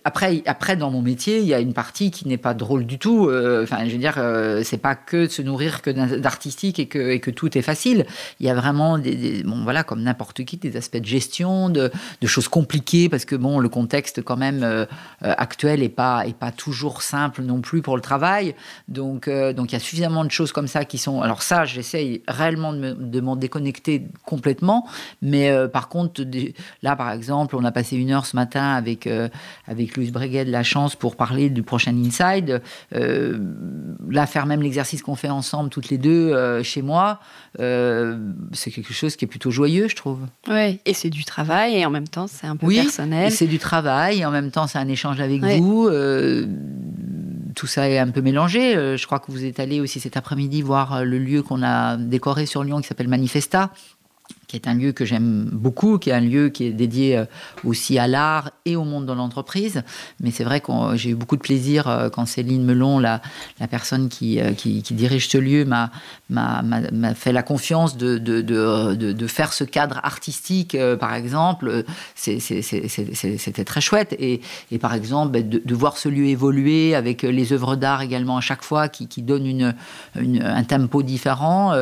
[0.04, 2.98] après, après, dans mon métier, il y a une partie qui n'est pas drôle du
[2.98, 3.28] tout.
[3.28, 6.86] Euh, enfin, je veux dire, euh, c'est pas que de se nourrir que d'artistique et
[6.86, 8.06] que, tout est facile.
[8.38, 11.90] Il y a vraiment bon, voilà, comme n'importe qui, des aspects de gestion, de,
[12.24, 14.86] choses compliquées parce que bon, le contexte quand même
[15.20, 18.54] actuel est pas est pas toujours simple non plus pour le travail.
[18.88, 21.20] Donc, donc il y a suffisamment de choses comme ça qui sont.
[21.20, 23.20] Alors ça, j'essaye réellement de, me, de
[24.24, 24.86] complètement.
[25.22, 26.22] Mais euh, par contre,
[26.82, 29.28] là, par exemple, on a passé une heure ce matin avec, euh,
[29.66, 32.62] avec Louise Breguet de La Chance pour parler du prochain Inside.
[32.94, 33.38] Euh,
[34.08, 37.20] là, faire même l'exercice qu'on fait ensemble, toutes les deux, chez moi,
[37.58, 40.20] c'est quelque chose qui est plutôt joyeux, je trouve.
[40.48, 43.32] Oui, et c'est du travail, et en même temps, c'est un peu oui, personnel.
[43.32, 45.88] c'est du travail, et en même temps, c'est un échange avec vous
[47.56, 48.74] tout ça est un peu mélangé.
[48.96, 52.46] Je crois que vous êtes allé aussi cet après-midi voir le lieu qu'on a décoré
[52.46, 53.70] sur Lyon qui s'appelle Manifesta,
[54.46, 57.24] qui est un lieu que j'aime beaucoup, qui est un lieu qui est dédié euh,
[57.64, 59.82] aussi à l'art et au monde de l'entreprise.
[60.20, 63.20] Mais c'est vrai que j'ai eu beaucoup de plaisir euh, quand Céline Melon, la,
[63.60, 65.90] la personne qui, euh, qui, dirige ce lieu, m'a
[67.14, 71.84] fait la confiance de, de, de, de, faire ce cadre artistique, par exemple.
[72.14, 74.14] C'était très chouette.
[74.18, 78.36] Et, et, par exemple, ben, de, voir ce lieu évoluer avec les œuvres d'art également
[78.36, 79.74] à chaque fois qui, qui donnent une,
[80.14, 81.74] un tempo différent,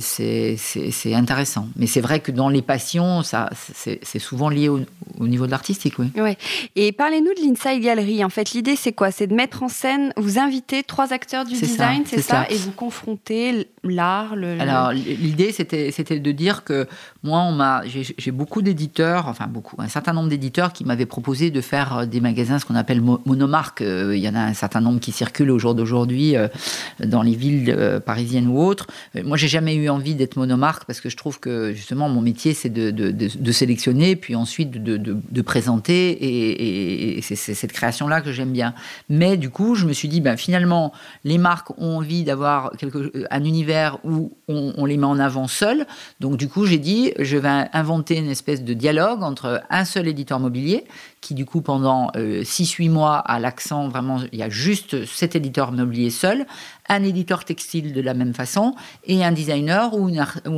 [0.00, 1.68] c'est intéressant.
[1.76, 5.98] Mais c'est vrai que dans les passions, ça, c'est souvent lié au niveau de l'artistique,
[5.98, 6.10] oui.
[6.16, 6.36] Ouais.
[6.76, 8.24] Et parlez-nous de l'Inside Gallery.
[8.24, 9.10] En fait, l'idée, c'est quoi?
[9.10, 12.72] C'est de mettre en scène, vous invitez trois acteurs du design, c'est ça, et vous
[12.72, 14.36] confrontez l'art.
[14.36, 16.86] Le, Alors, l'idée, c'était, c'était de dire que
[17.22, 21.50] moi, on m'a, j'ai, beaucoup d'éditeurs, enfin beaucoup, un certain nombre d'éditeurs qui m'avaient proposé
[21.50, 23.82] de faire euh, des magasins, ce qu'on appelle monomarques.
[23.82, 26.48] Euh, il y en a un certain nombre qui circulent au jour d'aujourd'hui euh,
[27.04, 28.86] dans les villes parisiennes ou autres.
[29.22, 32.54] Moi, j'ai jamais eu envie d'être monomarque parce que je trouve que justement, mon métier,
[32.54, 38.72] c'est de, de, sélectionner, puis ensuite de, présenter, et, c'est, cette création-là que j'aime bien.
[39.10, 40.92] Mais du coup, je me suis dit, ben, finalement,
[41.24, 45.86] les marques ont envie d'avoir quelque, un univers où on, les met en avant seuls.
[46.20, 50.08] Donc du coup, j'ai dit, je vais inventer une espèce de dialogue entre un seul
[50.08, 50.84] éditeur mobilier,
[51.24, 55.34] qui du coup, pendant 6-8 euh, mois, a l'accent vraiment, il y a juste cet
[55.34, 56.46] éditeur mobilier seul,
[56.90, 60.10] un éditeur textile de la même façon et un designer ou,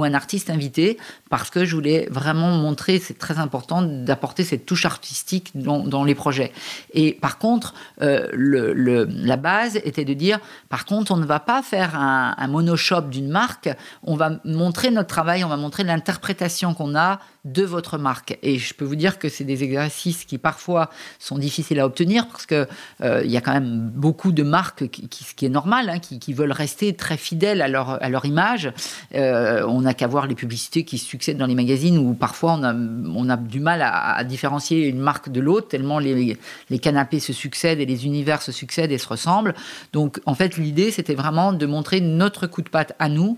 [0.02, 0.98] un artiste invité
[1.30, 6.16] parce que je voulais vraiment montrer, c'est très important d'apporter cette touche artistique dans, les
[6.16, 6.52] projets.
[6.92, 11.62] Et par contre, euh, la base était de dire, par contre, on ne va pas
[11.62, 13.68] faire un, un monoshop d'une marque,
[14.02, 18.38] on va montrer notre travail, on va montrer l'interprétation qu'on a de votre marque.
[18.42, 20.88] Et je peux vous dire que c'est des exercices qui parfois
[21.18, 22.66] sont difficiles à obtenir parce que
[23.02, 25.98] euh, il y a quand même beaucoup de marques, qui, ce qui est normal, hein,
[25.98, 28.72] qui, veulent rester très fidèles à leur, image.
[29.14, 33.28] Euh, on n'a qu'à voir les publicités qui succèdent dans les magazines où parfois on
[33.28, 36.38] a, du mal à, différencier une marque de l'autre tellement les
[36.80, 39.54] canapés se succèdent et les univers se succèdent et se ressemblent.
[39.92, 43.36] Donc en fait l'idée c'était vraiment de montrer notre coup de patte à nous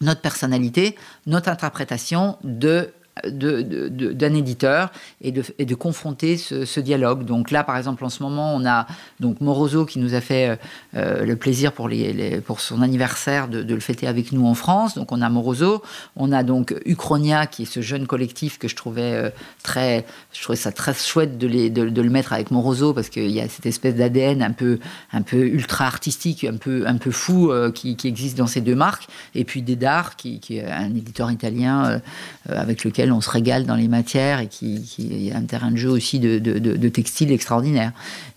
[0.00, 2.90] notre personnalité, notre interprétation de
[3.28, 7.24] d'un éditeur et de, de confronter ce, dialogue.
[7.24, 8.86] Donc là, par exemple, en ce moment, on a
[9.18, 10.58] donc Moroso qui nous a fait
[10.96, 14.94] euh, le plaisir pour, les, pour son anniversaire de, le fêter avec nous en France.
[14.94, 15.82] Donc on a Moroso,
[16.16, 19.30] on a donc Uchronia qui est ce jeune collectif que je trouvais euh,
[19.62, 23.30] très, je trouvais ça très chouette de, les, de, le mettre avec Moroso parce qu'il
[23.30, 24.78] y a cette espèce d'ADN un peu,
[25.12, 28.60] un peu ultra artistique, un peu, un peu fou euh, qui, qui, existe dans ces
[28.60, 29.06] deux marques.
[29.34, 32.00] Et puis Dédar qui, qui est un éditeur italien
[32.48, 35.76] avec lequel on se régale dans les matières et qui, qui a un terrain de
[35.76, 37.92] jeu aussi de, de, textile extraordinaire.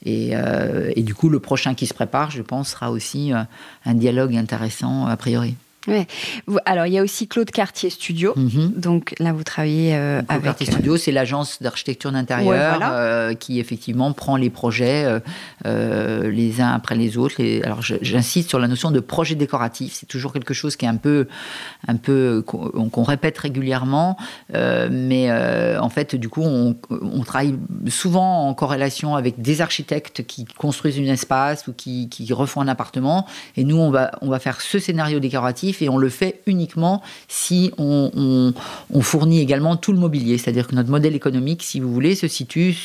[0.07, 3.43] Euh, et, du coup, le prochain qui se prépare, je pense, sera aussi euh,
[3.85, 5.55] un dialogue intéressant a priori.
[5.87, 6.07] Ouais.
[6.65, 8.33] Alors, il y a aussi Claude Cartier Studio.
[8.35, 8.73] Mhm.
[8.77, 10.43] Donc là, vous travaillez euh, Claude avec.
[10.43, 15.19] Cartier Studio, c'est l'agence d'architecture d'intérieur euh, qui, effectivement, prend les projets
[15.65, 17.35] euh, les uns après les autres.
[17.63, 19.93] Alors, j'insiste sur la notion de projet décoratif.
[19.93, 21.27] C'est toujours quelque chose qui est un peu.
[21.87, 24.17] Un peu qu'on répète régulièrement.
[24.53, 27.55] mais en fait, du coup, on, on, travaille
[27.87, 32.67] souvent en corrélation avec des architectes qui construisent un espace ou qui, qui refont un
[32.67, 33.25] appartement.
[33.57, 37.01] Et nous, on va, on va faire ce scénario décoratif et on le fait uniquement
[37.27, 38.53] si on,
[39.01, 40.37] fournit également tout le mobilier.
[40.37, 42.75] C'est-à-dire que notre modèle économique, si vous voulez, se situe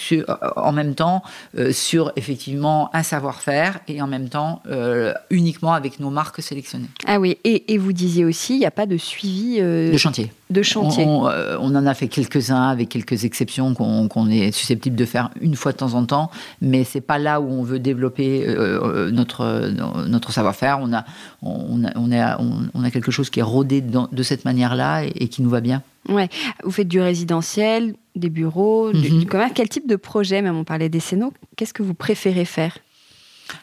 [0.56, 1.22] en même temps
[1.56, 6.88] euh, sur effectivement un savoir-faire et en même temps euh, uniquement avec nos marques sélectionnées.
[7.06, 10.32] Ah oui, et, vous disiez aussi, il n'y a pas de suivi euh, de chantier
[10.50, 11.04] de chantier.
[11.06, 15.54] Euh, on, en a fait quelques-uns avec quelques exceptions qu'on est susceptible de faire une
[15.54, 16.30] fois de temps en temps,
[16.60, 19.70] mais c'est pas là où on veut développer euh, euh, notre,
[20.06, 20.78] notre savoir-faire.
[20.80, 21.04] On a,
[21.42, 25.50] on, on, on, a quelque chose qui est rodé de cette manière-là et, qui nous
[25.50, 25.82] va bien.
[26.08, 26.28] Ouais.
[26.64, 29.26] Vous faites du résidentiel, des bureaux, du, mhm.
[29.26, 29.52] commerce.
[29.54, 32.78] Quel type de projet, même on parlait des scénos, qu'est-ce que vous préférez faire?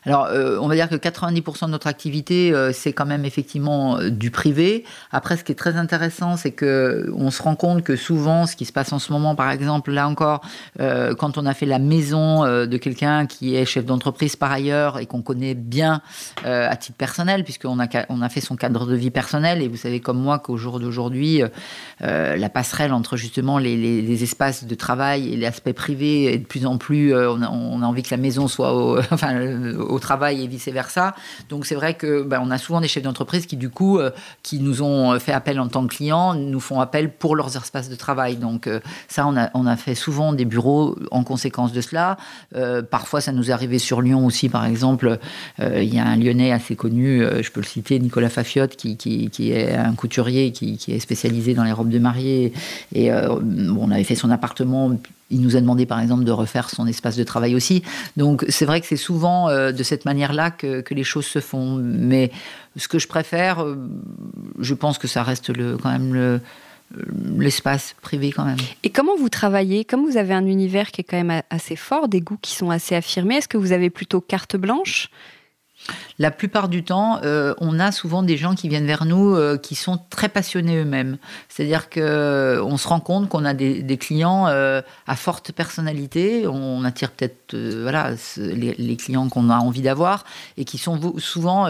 [0.06, 3.98] Alors, euh, on va dire que 90% de notre activité, euh, c'est quand même effectivement
[3.98, 4.84] euh, du privé.
[5.12, 8.56] Après, ce qui est très intéressant, c'est que on se rend compte que souvent, ce
[8.56, 10.42] qui se passe en ce moment, par exemple, là encore,
[10.80, 15.06] quand on a fait la maison de quelqu'un qui est chef d'entreprise par ailleurs et
[15.06, 16.02] qu'on connaît bien
[16.44, 19.78] à titre personnel, puisqu'on a, on a fait son cadre de vie personnel, et vous
[19.78, 21.42] savez comme moi qu'au jour d'aujourd'hui,
[22.02, 26.78] la passerelle entre justement les, espaces de travail et l'aspect privé est de plus en
[26.78, 29.34] plus, on a, on, a, envie que la maison soit au, enfin,
[29.76, 31.16] au travail et vice versa.
[31.50, 34.12] Donc c'est vrai que ben, on a souvent des chefs d'entreprise qui du coup euh,
[34.44, 37.90] qui nous ont fait appel en tant que clients, nous font appel pour leurs espaces
[37.90, 38.38] de travail.
[38.38, 42.18] Donc euh, ça on a, on a fait souvent des bureaux en conséquence de cela.
[42.56, 45.20] Euh, parfois ça nous est arrivé sur Lyon aussi par exemple.
[45.60, 49.52] Il y a un Lyonnais assez connu, je peux le citer, Nicolas Fafiotte, qui, qui,
[49.52, 52.54] est un couturier qui, qui, est spécialisé dans les robes de mariée.
[52.94, 54.92] Et on avait fait son appartement
[55.30, 57.84] il nous a demandé par exemple de refaire son espace de travail aussi.
[58.18, 61.76] Donc c'est vrai que c'est souvent euh, de cette manière-là que, les choses se font.
[61.76, 62.32] Mais
[62.76, 63.76] ce que je préfère, euh,
[64.60, 66.40] je pense que ça reste le, quand même le,
[67.38, 68.58] l'espace privé quand même.
[68.84, 69.84] Et comment vous travaillez?
[69.84, 72.70] Comme vous avez un univers qui est quand même assez fort, des goûts qui sont
[72.70, 75.10] assez affirmés, est-ce que vous avez plutôt carte blanche?
[76.18, 79.58] La plupart du temps, euh, on a souvent des gens qui viennent vers nous euh,
[79.58, 81.18] qui sont très passionnés eux-mêmes.
[81.50, 86.48] C'est-à-dire qu'on euh, se rend compte qu'on a des, clients à forte personnalité.
[86.48, 90.26] On attire peut-être voilà, les, clients qu'on a envie d'avoir
[90.58, 91.68] et qui sont souvent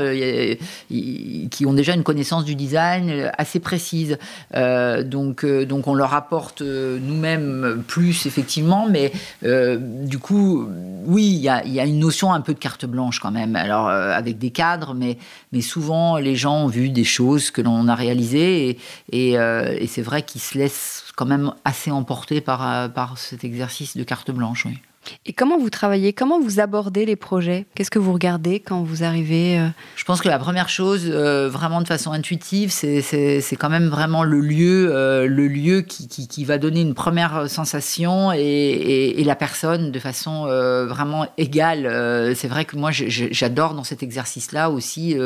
[0.89, 4.17] qui ont déjà une connaissance du design assez précise.
[4.53, 9.11] donc, donc on leur apporte nous-mêmes plus effectivement, mais
[9.43, 10.67] du coup,
[11.05, 13.55] oui, il y a, y a, une notion un peu de carte blanche quand même.
[13.55, 15.17] Alors avec des cadres, mais,
[15.51, 18.77] mais souvent les gens ont vu des choses que l'on a réalisées
[19.11, 23.17] et, euh, et, c'est vrai qu'ils se laissent quand même assez emporter par, euh, par
[23.17, 24.65] cet exercice de carte blanche.
[24.65, 24.77] Oui.
[25.25, 27.65] Et comment vous travaillez Comment vous abordez les projets?
[27.75, 29.67] Qu'est-ce que vous regardez quand vous arrivez euh?
[29.95, 34.23] Je pense que la première chose, euh, vraiment de façon intuitive, c'est quand même vraiment
[34.23, 39.99] le lieu, euh, le lieu qui, va donner une première sensation et, la personne de
[39.99, 40.45] façon
[40.87, 42.35] vraiment égale.
[42.35, 45.17] c'est vrai que moi, j'adore dans cet exercice-là aussi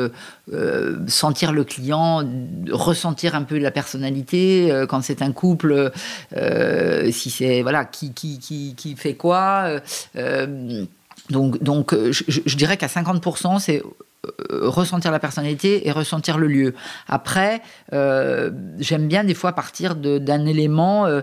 [1.06, 2.24] sentir le client,
[2.70, 5.92] ressentir un peu la personnalité quand c'est un couple,
[7.10, 9.69] si c'est voilà qui, qui, qui, qui fait quoi
[11.30, 13.84] donc, donc euh, je, dirais qu'à 50%, c'est euh,
[14.50, 16.74] ressentir la personnalité et ressentir le lieu.
[17.08, 21.22] Après, euh, j'aime bien des fois partir d'un élément euh,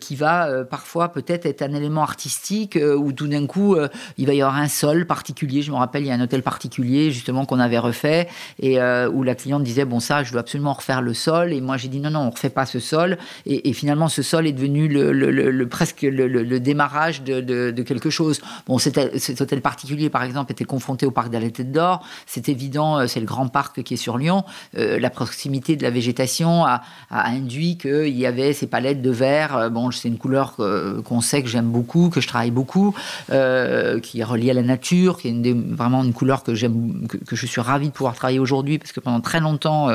[0.00, 3.76] qui va parfois peut-être être un élément artistique où tout d'un coup
[4.16, 5.62] il va y avoir un sol particulier.
[5.62, 8.28] Je me rappelle, il y a un hôtel particulier justement qu'on avait refait
[8.60, 11.76] et où la cliente disait bon ça, je veux absolument refaire le sol et moi
[11.76, 14.88] j'ai dit non non on refait pas ce sol et, finalement ce sol est devenu
[14.88, 18.40] le, presque le, démarrage de, quelque chose.
[18.66, 22.04] Bon cet hôtel particulier par exemple était confronté au parc de la Tête d'Or
[22.38, 24.44] c'est évident, euh, c'est le grand parc qui est sur Lyon.
[24.76, 29.56] Euh, la proximité de la végétation a, induit qu'il y avait ces palettes de verre.
[29.56, 30.56] Euh, bon, c'est une couleur
[31.04, 32.94] qu'on sait que j'aime beaucoup, que je travaille beaucoup,
[33.28, 37.46] qui est reliée à la nature, qui est vraiment une couleur que j'aime, que, je
[37.46, 39.88] suis ravie de pouvoir travailler aujourd'hui parce que pendant très longtemps,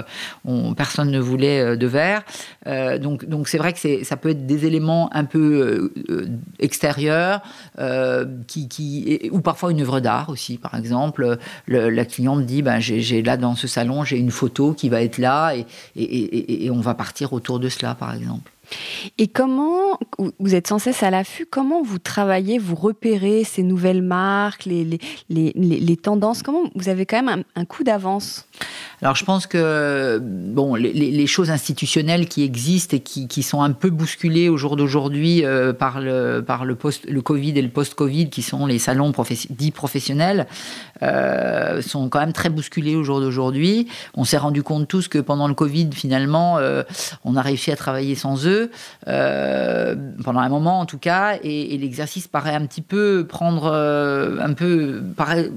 [0.45, 2.23] on, personne ne voulait de verre.
[2.99, 5.91] donc, c'est vrai que ça peut être des éléments un peu
[6.59, 7.41] extérieurs,
[7.79, 11.37] ou parfois une œuvre d'art aussi, par exemple.
[11.67, 15.01] la cliente me dit, ben, j'ai là dans ce salon, j'ai une photo qui va
[15.01, 15.53] être là
[15.95, 18.52] et, on va partir autour de cela, par exemple.
[19.17, 19.99] Et comment,
[20.39, 25.97] vous êtes sans cesse à l'affût, comment vous travaillez, vous repérez ces nouvelles marques, les,
[26.01, 26.43] tendances?
[26.43, 28.47] Comment vous avez quand même un coup d'avance?
[29.01, 33.89] Alors je pense que bon, les, choses institutionnelles qui existent et qui, sont un peu
[33.89, 38.65] bousculées au jour d'aujourd'hui euh, par, le, post, le Covid et le post-Covid, qui sont
[38.65, 39.11] les salons
[39.49, 40.47] dits professionnels,
[41.01, 43.87] euh, sont quand même très bousculés au jour d'aujourd'hui.
[44.15, 46.83] On s'est rendu compte tous que pendant le Covid, finalement, euh,
[47.25, 48.52] on a réussi à travailler sans eux,
[49.05, 55.03] pendant un moment en tout cas, et, l'exercice paraît un petit peu prendre un peu,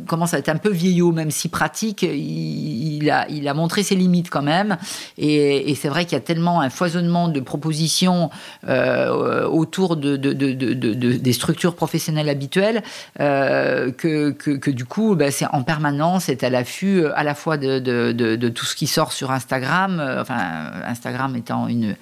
[0.07, 2.03] commence à être un peu vieillot, même si pratique.
[2.03, 4.77] Il, a, il a montré ses limites quand même.
[5.19, 8.31] Et, c'est vrai qu'il y a tellement un foisonnement de propositions
[8.69, 12.83] euh, autour de, des structures professionnelles habituelles
[13.21, 17.57] euh, que, que, du coup, ben, c'est en permanence, c'est à l'affût à la fois
[17.57, 21.97] de, tout ce qui sort sur Instagram, euh, enfin Instagram étant une,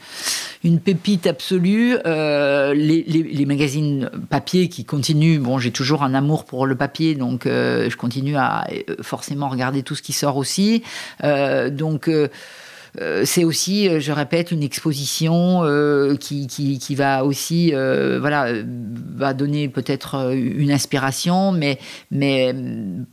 [0.64, 5.38] une pépite absolue, les, les, magazines papier qui continuent.
[5.38, 8.66] Bon, j'ai toujours un amour pour le papier, donc je continue à
[9.02, 10.82] forcément regarder tout ce qui sort aussi.
[11.22, 12.28] Euh, donc euh, euh,
[13.24, 15.62] c'est aussi, je répète, une exposition
[16.20, 18.52] qui, qui, va aussi, voilà,
[19.16, 21.78] va donner peut-être une inspiration, mais,
[22.10, 22.54] mais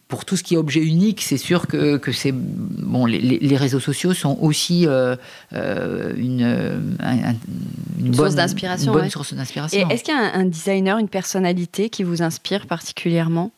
[0.07, 3.05] pour tout ce qui est objet unique, c'est sûr que, que c'est bon.
[3.05, 5.21] Les, réseaux sociaux sont aussi une,
[7.99, 8.91] une, source d'inspiration.
[8.93, 9.89] Bonne source d'inspiration.
[9.89, 13.51] Est-ce qu'il y a un designer, une personnalité qui vous inspire particulièrement?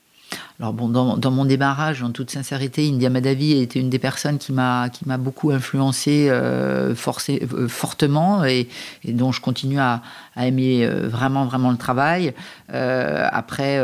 [0.59, 4.37] Alors bon, dans, mon démarrage, en toute sincérité, India Madavi a été une des personnes
[4.37, 8.67] qui m'a qui m'a beaucoup influencé euh, euh, fortement et,
[9.03, 10.03] dont je continue à,
[10.37, 12.33] aimer euh, vraiment vraiment le travail.
[12.69, 13.79] après,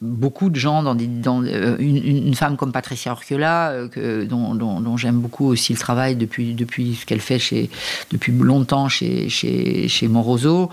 [0.00, 5.78] beaucoup de gens dans, une, femme comme Patricia Orquela, que, dont, j'aime beaucoup aussi le
[5.78, 7.40] travail depuis depuis ce qu'elle fait
[8.10, 10.70] depuis longtemps chez chez, chez Moroso.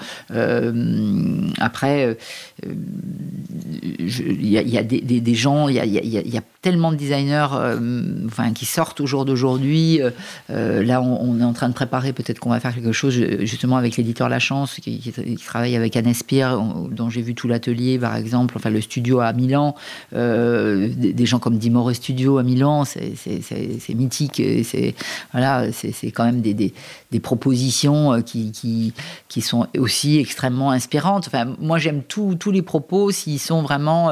[1.60, 2.18] après,
[2.64, 9.00] il y, a des, gens, il y a, tellement de designers euh, enfin, qui sortent
[9.00, 10.02] au jour d'aujourd'hui.
[10.02, 10.10] Euh,
[10.50, 13.78] euh, là, on, est en train de préparer, peut-être qu'on va faire quelque chose justement
[13.78, 15.14] avec l'éditeur La Chance, qui,
[15.46, 16.62] travaille avec Anne Espire,
[16.92, 19.76] dont j'ai vu tout l'atelier, par exemple, enfin le studio à Milan.
[20.12, 24.42] Des, gens comme Dimore Studio à Milan, c'est mythique.
[24.64, 24.96] C'est
[25.32, 25.68] voilà,
[26.14, 26.74] quand même des, des,
[27.20, 28.94] propositions qui, qui,
[29.28, 31.26] qui, sont aussi extrêmement inspirantes.
[31.28, 34.12] Enfin, moi, j'aime tous les propos s'ils sont vraiment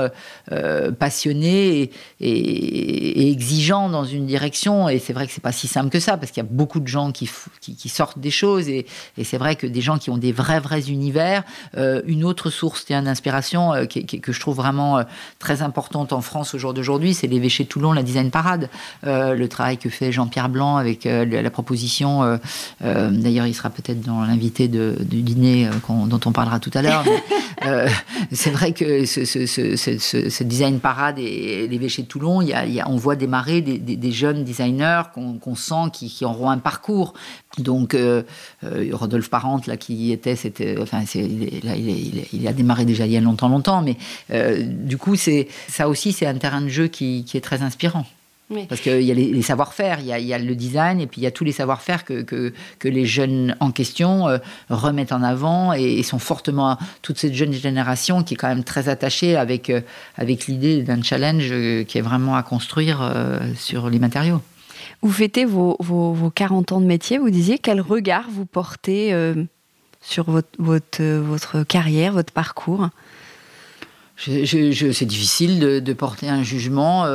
[0.98, 4.90] passionné et, exigeant dans une direction.
[4.90, 6.80] Et c'est vrai que c'est pas si simple que ça, parce qu'il y a beaucoup
[6.80, 7.30] de gens qui,
[7.62, 8.68] qui, sortent des choses.
[8.70, 8.86] Et,
[9.24, 11.44] c'est vrai que des gens qui ont des vrais, vrais univers.
[11.78, 15.04] Euh, une autre source d'inspiration euh, que je trouve vraiment euh,
[15.40, 18.70] très importante en France au jour d'aujourd'hui, c'est l'évêché de Toulon, la Design Parade.
[19.04, 22.40] le travail que fait Jean-Pierre Blanc avec la proposition.
[23.12, 27.04] D'ailleurs, il sera peut-être dans l'invité du dîner dont on parlera tout à l'heure.
[28.32, 32.96] c'est vrai que ce, ce, design parade et l'évêché de Toulon, il y a, on
[32.96, 37.14] voit démarrer des, jeunes designers qu'on sent qui, auront un parcours.
[37.58, 38.24] Donc, euh,
[38.64, 43.22] euh, Rodolphe Parente, là, qui était, c'était, enfin, il, a démarré déjà il y a
[43.22, 43.98] longtemps, longtemps, mais
[44.32, 48.06] euh, du coup, c'est, ça aussi, c'est un terrain de jeu qui est très inspirant.
[48.70, 51.28] Parce qu'il y a les, savoir-faire, il, y a le design, et puis il y
[51.28, 54.38] a tous les savoir-faire que, que, les jeunes en question euh,
[54.70, 58.88] remettent en avant et, sont fortement, toute cette jeune génération qui est quand même très
[58.88, 59.82] attachée avec, euh,
[60.16, 63.14] avec l'idée d'un challenge euh, qui est vraiment à construire
[63.56, 64.42] sur les matériaux.
[65.02, 69.14] Vous fêtez vos, vos, vos, 40 ans de métier, vous disiez, quel regard vous portez
[70.02, 72.90] sur votre, votre, votre carrière, votre parcours?
[74.18, 77.06] Je, c'est difficile de, de, porter un jugement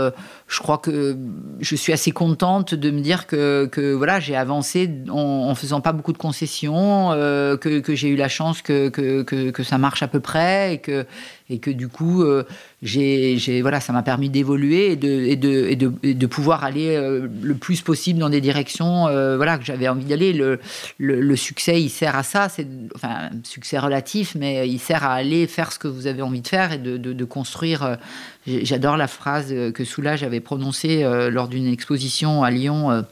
[0.52, 1.16] je crois que
[1.60, 5.80] je suis assez contente de me dire que, que voilà, j'ai avancé en, en, faisant
[5.80, 9.78] pas beaucoup de concessions, euh, que, que j'ai eu la chance que, que, que, ça
[9.78, 11.06] marche à peu près et que,
[11.48, 12.44] et que du coup, euh,
[12.82, 17.54] j'ai, voilà, ça m'a permis d'évoluer et de, de, de, de, pouvoir aller euh, le
[17.54, 19.04] plus possible dans des directions
[19.36, 20.34] voilà, que j'avais envie d'aller.
[20.34, 20.60] Le,
[20.98, 25.46] le, succès, il sert à ça, c'est enfin, succès relatif, mais il sert à aller
[25.46, 27.96] faire ce que vous avez envie de faire et de, de construire
[28.46, 33.02] J'adore la phrase que Soulage avait prononcée euh, lors d'une exposition à Lyon euh,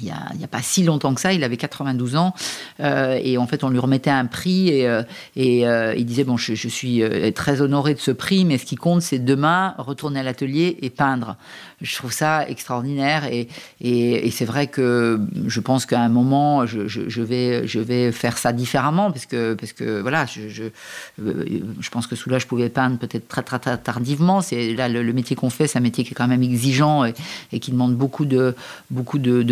[0.00, 0.04] il
[0.38, 2.34] n'y a, pas si longtemps que ça, il avait 92 ans,
[2.80, 5.02] euh, et en fait on lui remettait un prix, et, euh,
[5.36, 7.02] euh, il disait, bon, je, suis
[7.34, 10.90] très honoré de ce prix, mais ce qui compte, c'est demain retourner à l'atelier et
[10.90, 11.36] peindre.
[11.80, 13.48] Je trouve ça extraordinaire, et,
[14.30, 20.00] c'est vrai que je pense qu'à un moment, je, vais, faire ça différemment, parce que,
[20.00, 23.42] voilà, je, je, pense que sous là, je pouvais peindre peut-être très,
[23.78, 24.40] tardivement.
[24.40, 27.60] C'est là le, métier qu'on fait, c'est un métier qui est quand même exigeant et,
[27.60, 28.54] qui demande beaucoup de,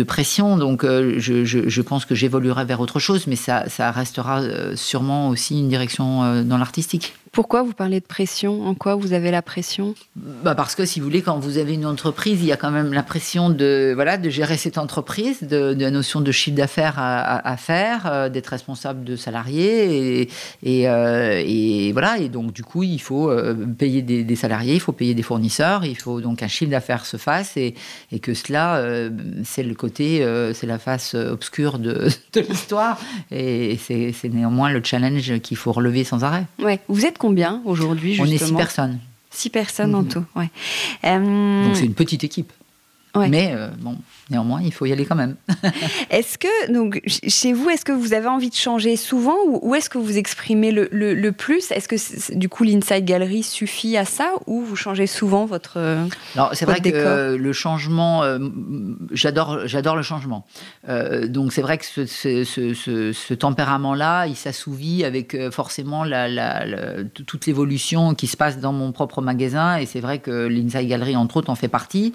[0.03, 5.29] pression donc euh, je, pense que j'évoluerai vers autre chose, mais ça, restera euh, sûrement
[5.29, 7.13] aussi une direction euh, dans l'artistique.
[7.31, 8.65] Pourquoi vous parlez de pression?
[8.67, 9.95] En quoi vous avez la pression?
[10.15, 12.71] Bah Parce que, si vous voulez, quand vous avez une entreprise, il y a quand
[12.71, 16.95] même la pression de, voilà, de gérer cette entreprise, de, la notion de chiffre d'affaires
[16.97, 20.21] à, faire, euh, d'être responsable de salariés.
[20.21, 20.29] Et,
[20.63, 24.79] et, euh, et, voilà, et donc, du coup, il faut euh, payer des, salariés, il
[24.79, 27.75] faut payer des fournisseurs, il faut donc un chiffre d'affaires se fasse et,
[28.11, 28.81] et que cela,
[29.43, 32.99] c'est le côté, c'est la face obscure de, de l'histoire.
[33.31, 36.45] Et c'est néanmoins le challenge qu'il faut relever sans arrêt.
[36.59, 36.79] Ouais.
[36.87, 38.99] Vous êtes combien aujourd'hui On est six personnes.
[39.29, 40.07] Six personnes en mhm.
[40.07, 40.49] tout, ouais.
[41.03, 42.51] Donc c'est une petite équipe.
[43.15, 43.97] Mais euh, bon,
[44.29, 45.35] néanmoins, il faut y aller quand même.
[46.09, 49.89] est-ce que, donc, chez vous, est-ce que vous avez envie de changer souvent ou, est-ce
[49.89, 51.71] que vous exprimez le, le, plus?
[51.71, 55.77] Est-ce que, du coup, l'Inside Gallery suffit à ça ou vous changez souvent votre.
[56.35, 58.39] Alors, c'est vrai que euh, le changement, euh,
[59.11, 60.45] j'adore, j'adore le changement.
[60.87, 67.45] donc, c'est vrai que ce, ce, ce, tempérament-là, il s'assouvit avec forcément la, la, toute
[67.45, 69.77] l'évolution qui se passe dans mon propre magasin.
[69.77, 72.13] Et c'est vrai que l'Inside Gallery, entre autres, en fait partie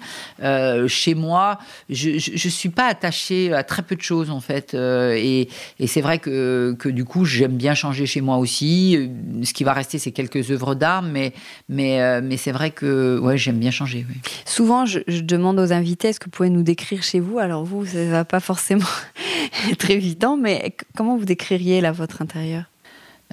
[0.87, 1.59] chez moi,
[1.89, 4.73] je ne suis pas attachée à très peu de choses en fait.
[4.73, 5.47] Euh, et,
[5.87, 8.95] c'est vrai que, du coup, j'aime bien changer chez moi aussi.
[8.97, 11.33] Euh, ce qui va rester, c'est quelques œuvres d'art, mais,
[11.71, 14.05] euh, c'est vrai que j'aime bien changer.
[14.45, 17.39] Souvent, je, demande aux invités, est-ce que vous pouvez nous décrire chez vous?
[17.39, 18.85] Alors vous, ça ne va pas forcément
[19.71, 22.72] être évident, mais comment vous décririez là votre intérieur?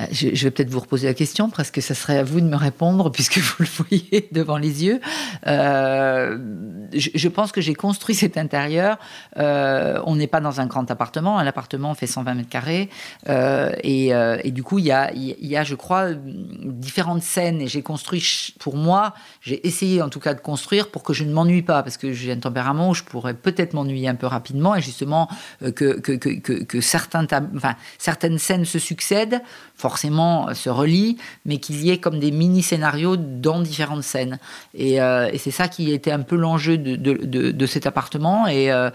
[0.00, 2.46] Euh, je, vais peut-être vous reposer la question, parce que ça serait à vous de
[2.46, 5.00] me répondre, puisque vous le voyez devant les yeux.
[5.46, 6.38] Euh,
[6.92, 8.98] je, pense que j'ai construit cet intérieur.
[9.36, 11.38] Euh, on n'est pas dans un grand appartement.
[11.38, 12.88] Un appartement fait 120 mètres carrés.
[13.26, 17.60] Et, du coup, il y a, il y a, je crois, différentes scènes.
[17.60, 21.24] Et j'ai construit, pour moi, j'ai essayé en tout cas de construire pour que je
[21.24, 24.26] ne m'ennuie pas, parce que j'ai un tempérament où je pourrais peut-être m'ennuyer un peu
[24.26, 24.74] rapidement.
[24.74, 25.28] Et justement,
[25.60, 29.42] que, que, que, que certaines scènes se succèdent
[29.80, 34.38] forcément euh, se relient, mais qu'il y ait comme des mini-scénarios dans différentes scènes.
[34.74, 38.46] Et, euh, c'est ça qui était un peu l'enjeu de, cet appartement.
[38.46, 38.90] Et, euh,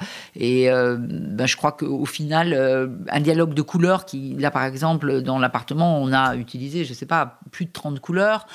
[0.99, 2.53] ben, je crois qu'au final,
[3.09, 6.95] un dialogue de couleurs, qui, là par exemple, dans l'appartement, on a utilisé, je ne
[6.95, 8.45] sais pas, plus de 30 couleurs.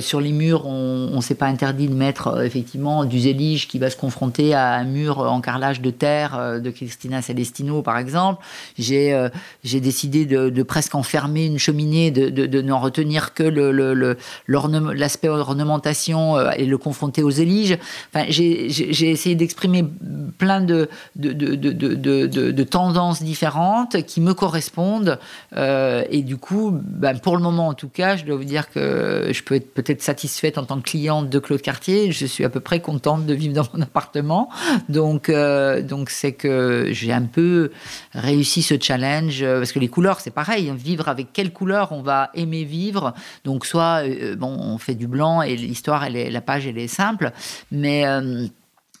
[0.00, 3.90] sur les murs, on ne s'est pas interdit de mettre effectivement du zélige qui va
[3.90, 8.44] se confronter à un mur en carrelage de terre de Christina Celestino, par exemple.
[8.78, 9.30] J'ai
[9.80, 13.42] décidé de, presque enfermer une de, de, n'en retenir que
[14.92, 17.78] l'aspect ornementation et le confronter aux éliges.
[18.14, 19.84] Enfin, j'ai essayé d'exprimer
[20.38, 20.88] plein de,
[22.64, 25.18] tendances différentes qui me correspondent.
[25.56, 29.30] et du coup, ben, pour le moment en tout cas, je dois vous dire que
[29.32, 32.12] je peux être peut-être satisfaite en tant que cliente de Claude Cartier.
[32.12, 34.48] Je suis à peu près contente de vivre dans mon appartement.
[34.88, 37.70] Donc, donc c'est que j'ai un peu
[38.14, 40.70] réussi ce challenge parce que les couleurs, c'est pareil.
[40.70, 40.76] Hein.
[40.78, 41.52] vivre avec quelle
[41.90, 43.14] on va aimer vivre.
[43.44, 44.02] Donc, soit
[44.36, 47.32] bon, on fait du blanc et l'histoire, la page, elle est simple,
[47.70, 48.04] mais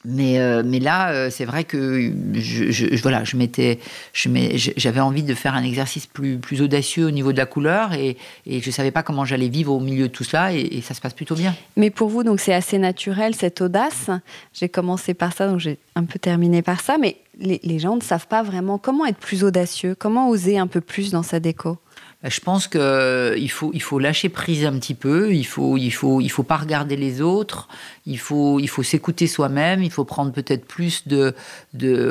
[0.04, 3.78] mais, euh, mais là, euh, c'est vrai que je, voilà, je m'étais,
[4.12, 8.66] j'avais envie de faire un exercice plus, audacieux au niveau de la couleur et, je
[8.66, 11.14] ne savais pas comment j'allais vivre au milieu de tout cela et, ça se passe
[11.14, 11.54] plutôt bien.
[11.76, 14.10] Mais pour vous, donc c'est assez naturel cette audace.
[14.52, 18.02] J'ai commencé par ça, donc j'ai un peu terminé par ça, mais les gens ne
[18.02, 21.78] savent pas vraiment comment être plus audacieux, comment oser un peu plus dans sa déco.
[22.24, 26.94] Je pense qu'il euh, faut, lâcher prise un petit peu, il faut, faut, pas regarder
[26.94, 27.66] les autres,
[28.06, 31.34] il faut, s'écouter soi-même, il faut prendre peut-être plus de,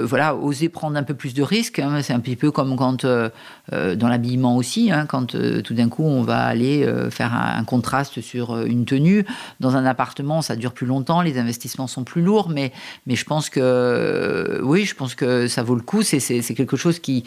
[0.04, 1.80] voilà, oser prendre un peu plus de risques.
[1.80, 2.02] Hein.
[2.02, 3.30] C'est un petit peu comme quand, euh,
[3.72, 8.20] euh, dans l'habillement aussi, hein, quand tout d'un coup on va aller faire un, contraste
[8.20, 9.26] sur une tenue.
[9.62, 12.74] Dans un appartement, ça dure plus longtemps, les investissements sont plus lourds, mais,
[13.08, 16.02] je pense que, oui, je pense que ça vaut le coup.
[16.02, 16.20] C'est,
[16.54, 17.24] quelque chose qui,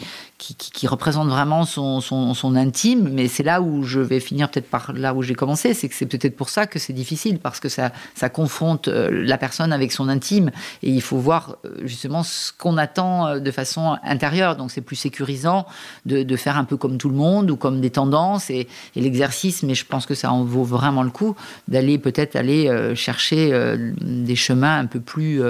[0.85, 5.21] représente vraiment son intérêt mais c'est là où je vais finir peut-être par là où
[5.21, 8.29] j'ai commencé, c'est que c'est peut-être pour ça que c'est difficile, parce que ça, ça
[8.29, 10.51] confronte euh, la personne avec son intime,
[10.83, 14.81] et il faut voir euh, justement ce qu'on attend euh, de façon intérieure, donc c'est
[14.81, 15.65] plus sécurisant
[16.05, 19.73] de, faire un peu comme tout le monde, ou comme des tendances, et l'exercice, mais
[19.73, 21.35] je pense que ça en vaut vraiment le coup,
[21.67, 25.41] d'aller peut-être aller chercher des chemins un peu plus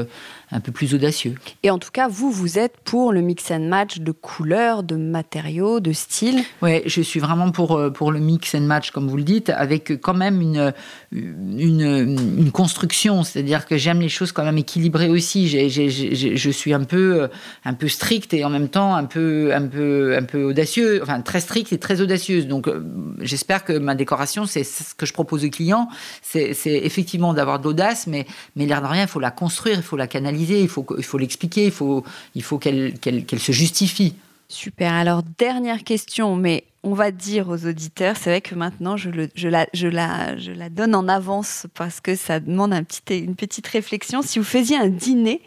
[0.52, 1.36] un peu plus audacieux.
[1.64, 4.96] Et en tout cas, vous, vous êtes pour le mix and match de couleurs, de
[4.96, 9.08] matériaux, de styles Oui, je suis vraiment pour, euh, pour le mix and match, comme
[9.08, 10.74] vous le dites, avec quand même une,
[11.12, 13.24] une, une construction.
[13.24, 15.48] C'est-à-dire que j'aime les choses quand même équilibrées aussi.
[15.48, 17.28] je suis un peu, euh,
[17.64, 21.22] un peu stricte et en même temps un peu, un peu, un peu audacieux, enfin
[21.22, 22.48] très stricte et très audacieuse.
[22.48, 22.84] Donc euh,
[23.22, 25.90] j'espère que ma décoration, c'est ce que je propose aux clients,
[26.22, 28.26] c'est effectivement d'avoir de l'audace, mais,
[28.56, 31.66] mais l'air de rien, il faut la construire, il faut la canaliser il faut, l'expliquer,
[31.66, 34.16] il faut, qu'elle se justifie.
[34.48, 34.94] Super.
[34.94, 39.10] Alors, dernière question, mais on va dire aux auditeurs, c'est vrai que maintenant je,
[39.48, 42.74] la, donne en avance parce que ça demande
[43.10, 44.22] une petite réflexion.
[44.22, 45.42] Si vous faisiez un dîner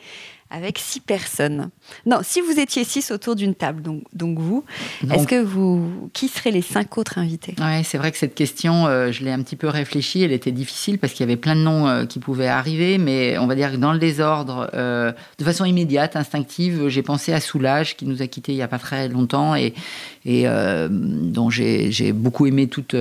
[0.51, 1.71] avec six personnes.
[2.07, 4.65] Non, si vous étiez six autour d'une table, donc, donc vous,
[5.11, 7.55] est-ce que vous, qui seraient les cinq autres invités?
[7.59, 10.23] Oui, c'est vrai que cette question, euh, je l'ai un petit peu réfléchie.
[10.23, 13.37] Elle était difficile parce qu'il y avait plein de noms euh, qui pouvaient arriver, mais
[13.39, 17.41] on va dire que dans le désordre, euh, de façon immédiate, instinctive, j'ai pensé à
[17.41, 19.75] Soulage qui nous a quittés il n'y a pas très longtemps et,
[20.29, 20.47] et
[20.91, 22.95] dont j'ai beaucoup aimé toute.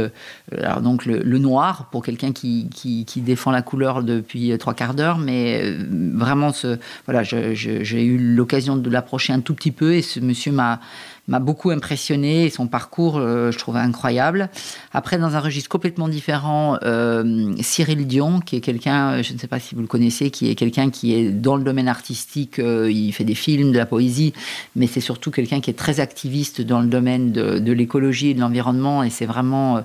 [0.57, 5.17] alors donc le, noir pour quelqu'un qui, qui, défend la couleur depuis trois quarts d'heure,
[5.17, 5.75] mais
[6.13, 7.23] vraiment ce voilà.
[7.23, 10.79] J'ai eu l'occasion de l'approcher un tout petit peu et ce monsieur m'a
[11.27, 14.49] m'a beaucoup impressionné son parcours, euh, je trouvais incroyable.
[14.93, 19.47] Après, dans un registre complètement différent, euh, Cyril Dion, qui est quelqu'un, je ne sais
[19.47, 22.89] pas si vous le connaissez, qui est quelqu'un qui est dans le domaine artistique, euh,
[22.89, 24.33] il fait des films, de la poésie,
[24.75, 28.39] mais c'est surtout quelqu'un qui est très activiste dans le domaine de l'écologie et de
[28.39, 29.83] l'environnement et c'est vraiment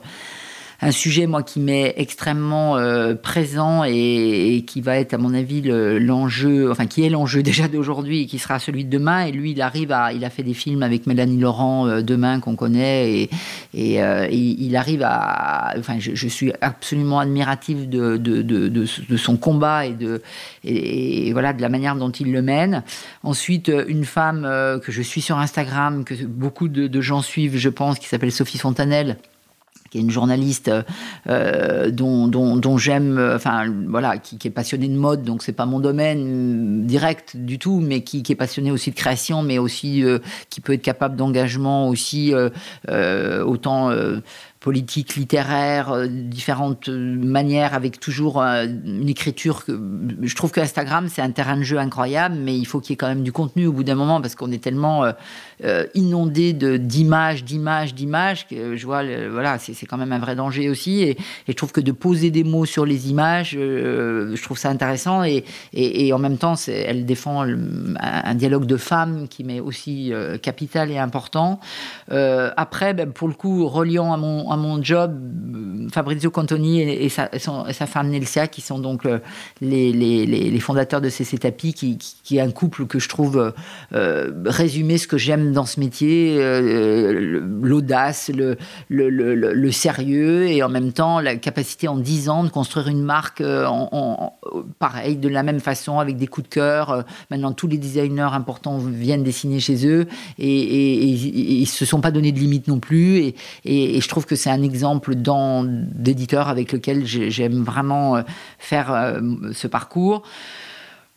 [0.82, 5.62] un sujet, moi, qui m'est extrêmement euh, présent et, qui va être, à mon avis,
[5.62, 9.26] l'enjeu, enfin, qui est l'enjeu déjà d'aujourd'hui et qui sera celui de demain.
[9.26, 12.40] Et lui, il arrive à, il a fait des films avec Mélanie Laurent euh, demain
[12.40, 13.28] qu'on connaît
[13.74, 20.20] et, euh, il arrive à, enfin, je, suis absolument admirative de, son combat et de,
[21.32, 22.82] voilà, de la manière dont il le mène.
[23.22, 24.42] Ensuite, une femme
[24.84, 28.58] que je suis sur Instagram, que beaucoup de, gens suivent, je pense, qui s'appelle Sophie
[28.58, 29.16] Fontanelle
[29.92, 30.70] qui est une journaliste
[31.28, 35.80] euh, dont, dont, j'aime, enfin voilà, qui, est passionnée de mode, donc c'est pas mon
[35.80, 40.18] domaine direct du tout, mais qui, est passionnée aussi de création, mais aussi euh,
[40.48, 43.90] qui peut être capable d'engagement aussi euh, autant
[44.62, 49.64] politique, littéraire, euh, différentes euh, manières, avec toujours euh, une écriture.
[49.64, 49.78] Que,
[50.22, 52.94] je trouve que Instagram, c'est un terrain de jeu incroyable, mais il faut qu'il y
[52.94, 55.04] ait quand même du contenu au bout d'un moment, parce qu'on est tellement
[55.94, 61.02] inondé d'images, d'images, d'images, que je vois, voilà, c'est quand même un vrai danger aussi.
[61.02, 61.16] Et,
[61.48, 65.24] je trouve que de poser des mots sur les images, je trouve ça intéressant.
[65.24, 70.90] Et, et, en même temps, elle défend un, dialogue de femmes qui m'est aussi capital
[70.90, 71.60] et important.
[72.08, 75.18] après, ben, pour le coup, reliant à mon, à mon job,
[75.90, 77.28] Fabrizio Cantoni et, sa,
[77.86, 79.02] femme Nelsia, qui sont donc
[79.60, 83.52] les, les, fondateurs de CC Tapis, qui, est un couple que je trouve
[83.92, 86.38] résumer ce que j'aime dans ce métier,
[87.62, 93.02] l'audace, le, sérieux et en même temps la capacité en 10 ans de construire une
[93.02, 94.34] marque en,
[94.78, 97.04] pareil, de la même façon, avec des coups de cœur.
[97.30, 100.06] Maintenant, tous les designers importants viennent dessiner chez eux
[100.38, 103.32] et, ils ne se sont pas donné de limite non plus.
[103.64, 105.14] Et, je trouve que c'est un exemple
[105.72, 108.22] d'éditeur avec lequel j'aime vraiment euh,
[108.58, 109.20] faire euh,
[109.52, 110.22] ce parcours.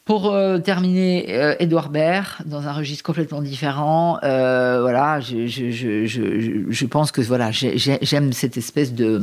[0.05, 7.21] Pour euh, terminer, Edouard Baird, dans un registre complètement différent, voilà, je, je, pense que
[7.21, 9.19] voilà, j'aime cette espèce de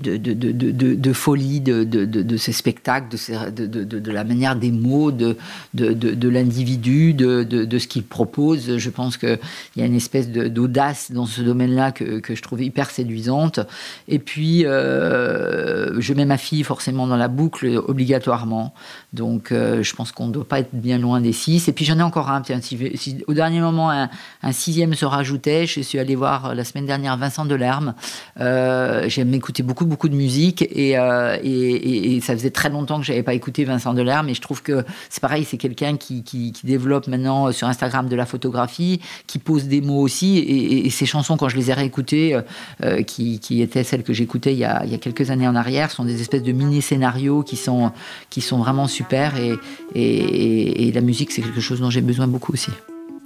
[0.00, 3.16] de, de, de, de, folie de, ces spectacles,
[3.54, 5.36] de, la manière des mots, de,
[5.74, 8.76] l'individu, de, ce qu'il propose.
[8.76, 9.38] Je pense qu'il
[9.76, 13.60] y a une espèce d'audace dans ce domaine-là que, que, je trouve hyper séduisante.
[14.08, 18.74] Et puis, euh, je mets ma fille forcément dans la boucle obligatoirement.
[19.12, 21.68] Donc, euh, je pense qu'on ne doit pas être bien loin des six.
[21.68, 22.42] Et puis, j'en ai encore un.
[22.42, 22.78] Tiens, si,
[23.26, 27.44] au dernier moment, un, sixième se rajoutait, je suis allée voir la semaine dernière Vincent
[27.44, 27.94] Delerme.
[28.40, 33.06] Euh, J'aime écouter beaucoup, beaucoup de musique euh, et, et, ça faisait très longtemps que
[33.06, 36.52] j'avais pas écouté Vincent Delerme mais je trouve que c'est pareil, c'est quelqu'un qui, qui,
[36.64, 41.36] développe maintenant sur Instagram de la photographie, qui pose des mots aussi et, ses chansons,
[41.36, 42.42] quand je les ai réécoutées, euh,
[42.84, 45.90] euh, qui, qui, étaient celles que j'écoutais il, il y a quelques années en arrière,
[45.90, 47.92] sont des espèces de mini-scénarios qui sont,
[48.30, 49.58] qui sont vraiment super et,
[49.94, 52.70] et la musique, c'est quelque chose dont j'ai besoin beaucoup aussi.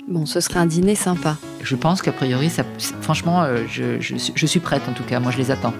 [0.08, 1.36] Bon, ce serait un dîner sympa.
[1.62, 2.62] Je pense qu'a priori, ça,
[3.00, 5.18] franchement, euh, je, je, suis prête en tout cas.
[5.18, 5.74] Moi, je les attends.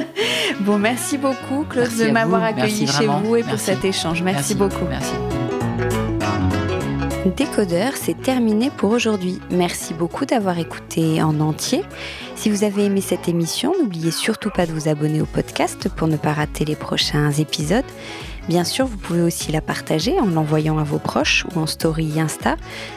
[0.60, 4.22] bon, merci beaucoup, Claude, de m'avoir accueilli chez vous et pour cet échange.
[4.22, 4.88] Merci, merci beaucoup.
[4.88, 5.12] Merci.
[7.36, 9.40] Décodeur, c'est terminé pour aujourd'hui.
[9.50, 11.82] Merci beaucoup d'avoir écouté en entier.
[12.36, 16.06] Si vous avez aimé cette émission, n'oubliez surtout pas de vous abonner au podcast pour
[16.06, 17.84] ne pas rater les prochains épisodes.
[18.48, 22.20] Bien sûr, vous pouvez aussi la partager en l'envoyant à vos proches ou en story
[22.20, 22.56] Insta.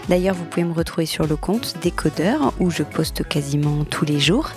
[0.09, 4.19] D'ailleurs, vous pouvez me retrouver sur le compte Décodeur où je poste quasiment tous les
[4.19, 4.49] jours.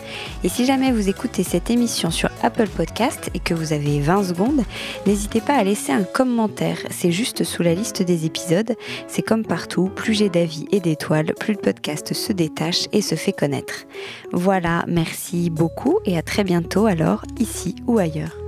[0.42, 4.24] Et si jamais vous écoutez cette émission sur Apple Podcast et que vous avez 20
[4.24, 4.62] secondes,
[5.06, 6.78] n'hésitez pas à laisser un commentaire.
[6.90, 8.74] C'est juste sous la liste des épisodes.
[9.06, 13.14] C'est comme partout, plus j'ai d'avis et d'étoiles, plus le podcast se détache et se
[13.14, 13.86] fait connaître.
[14.32, 18.39] Voilà, merci beaucoup et à très bientôt alors, ici ou ailleurs.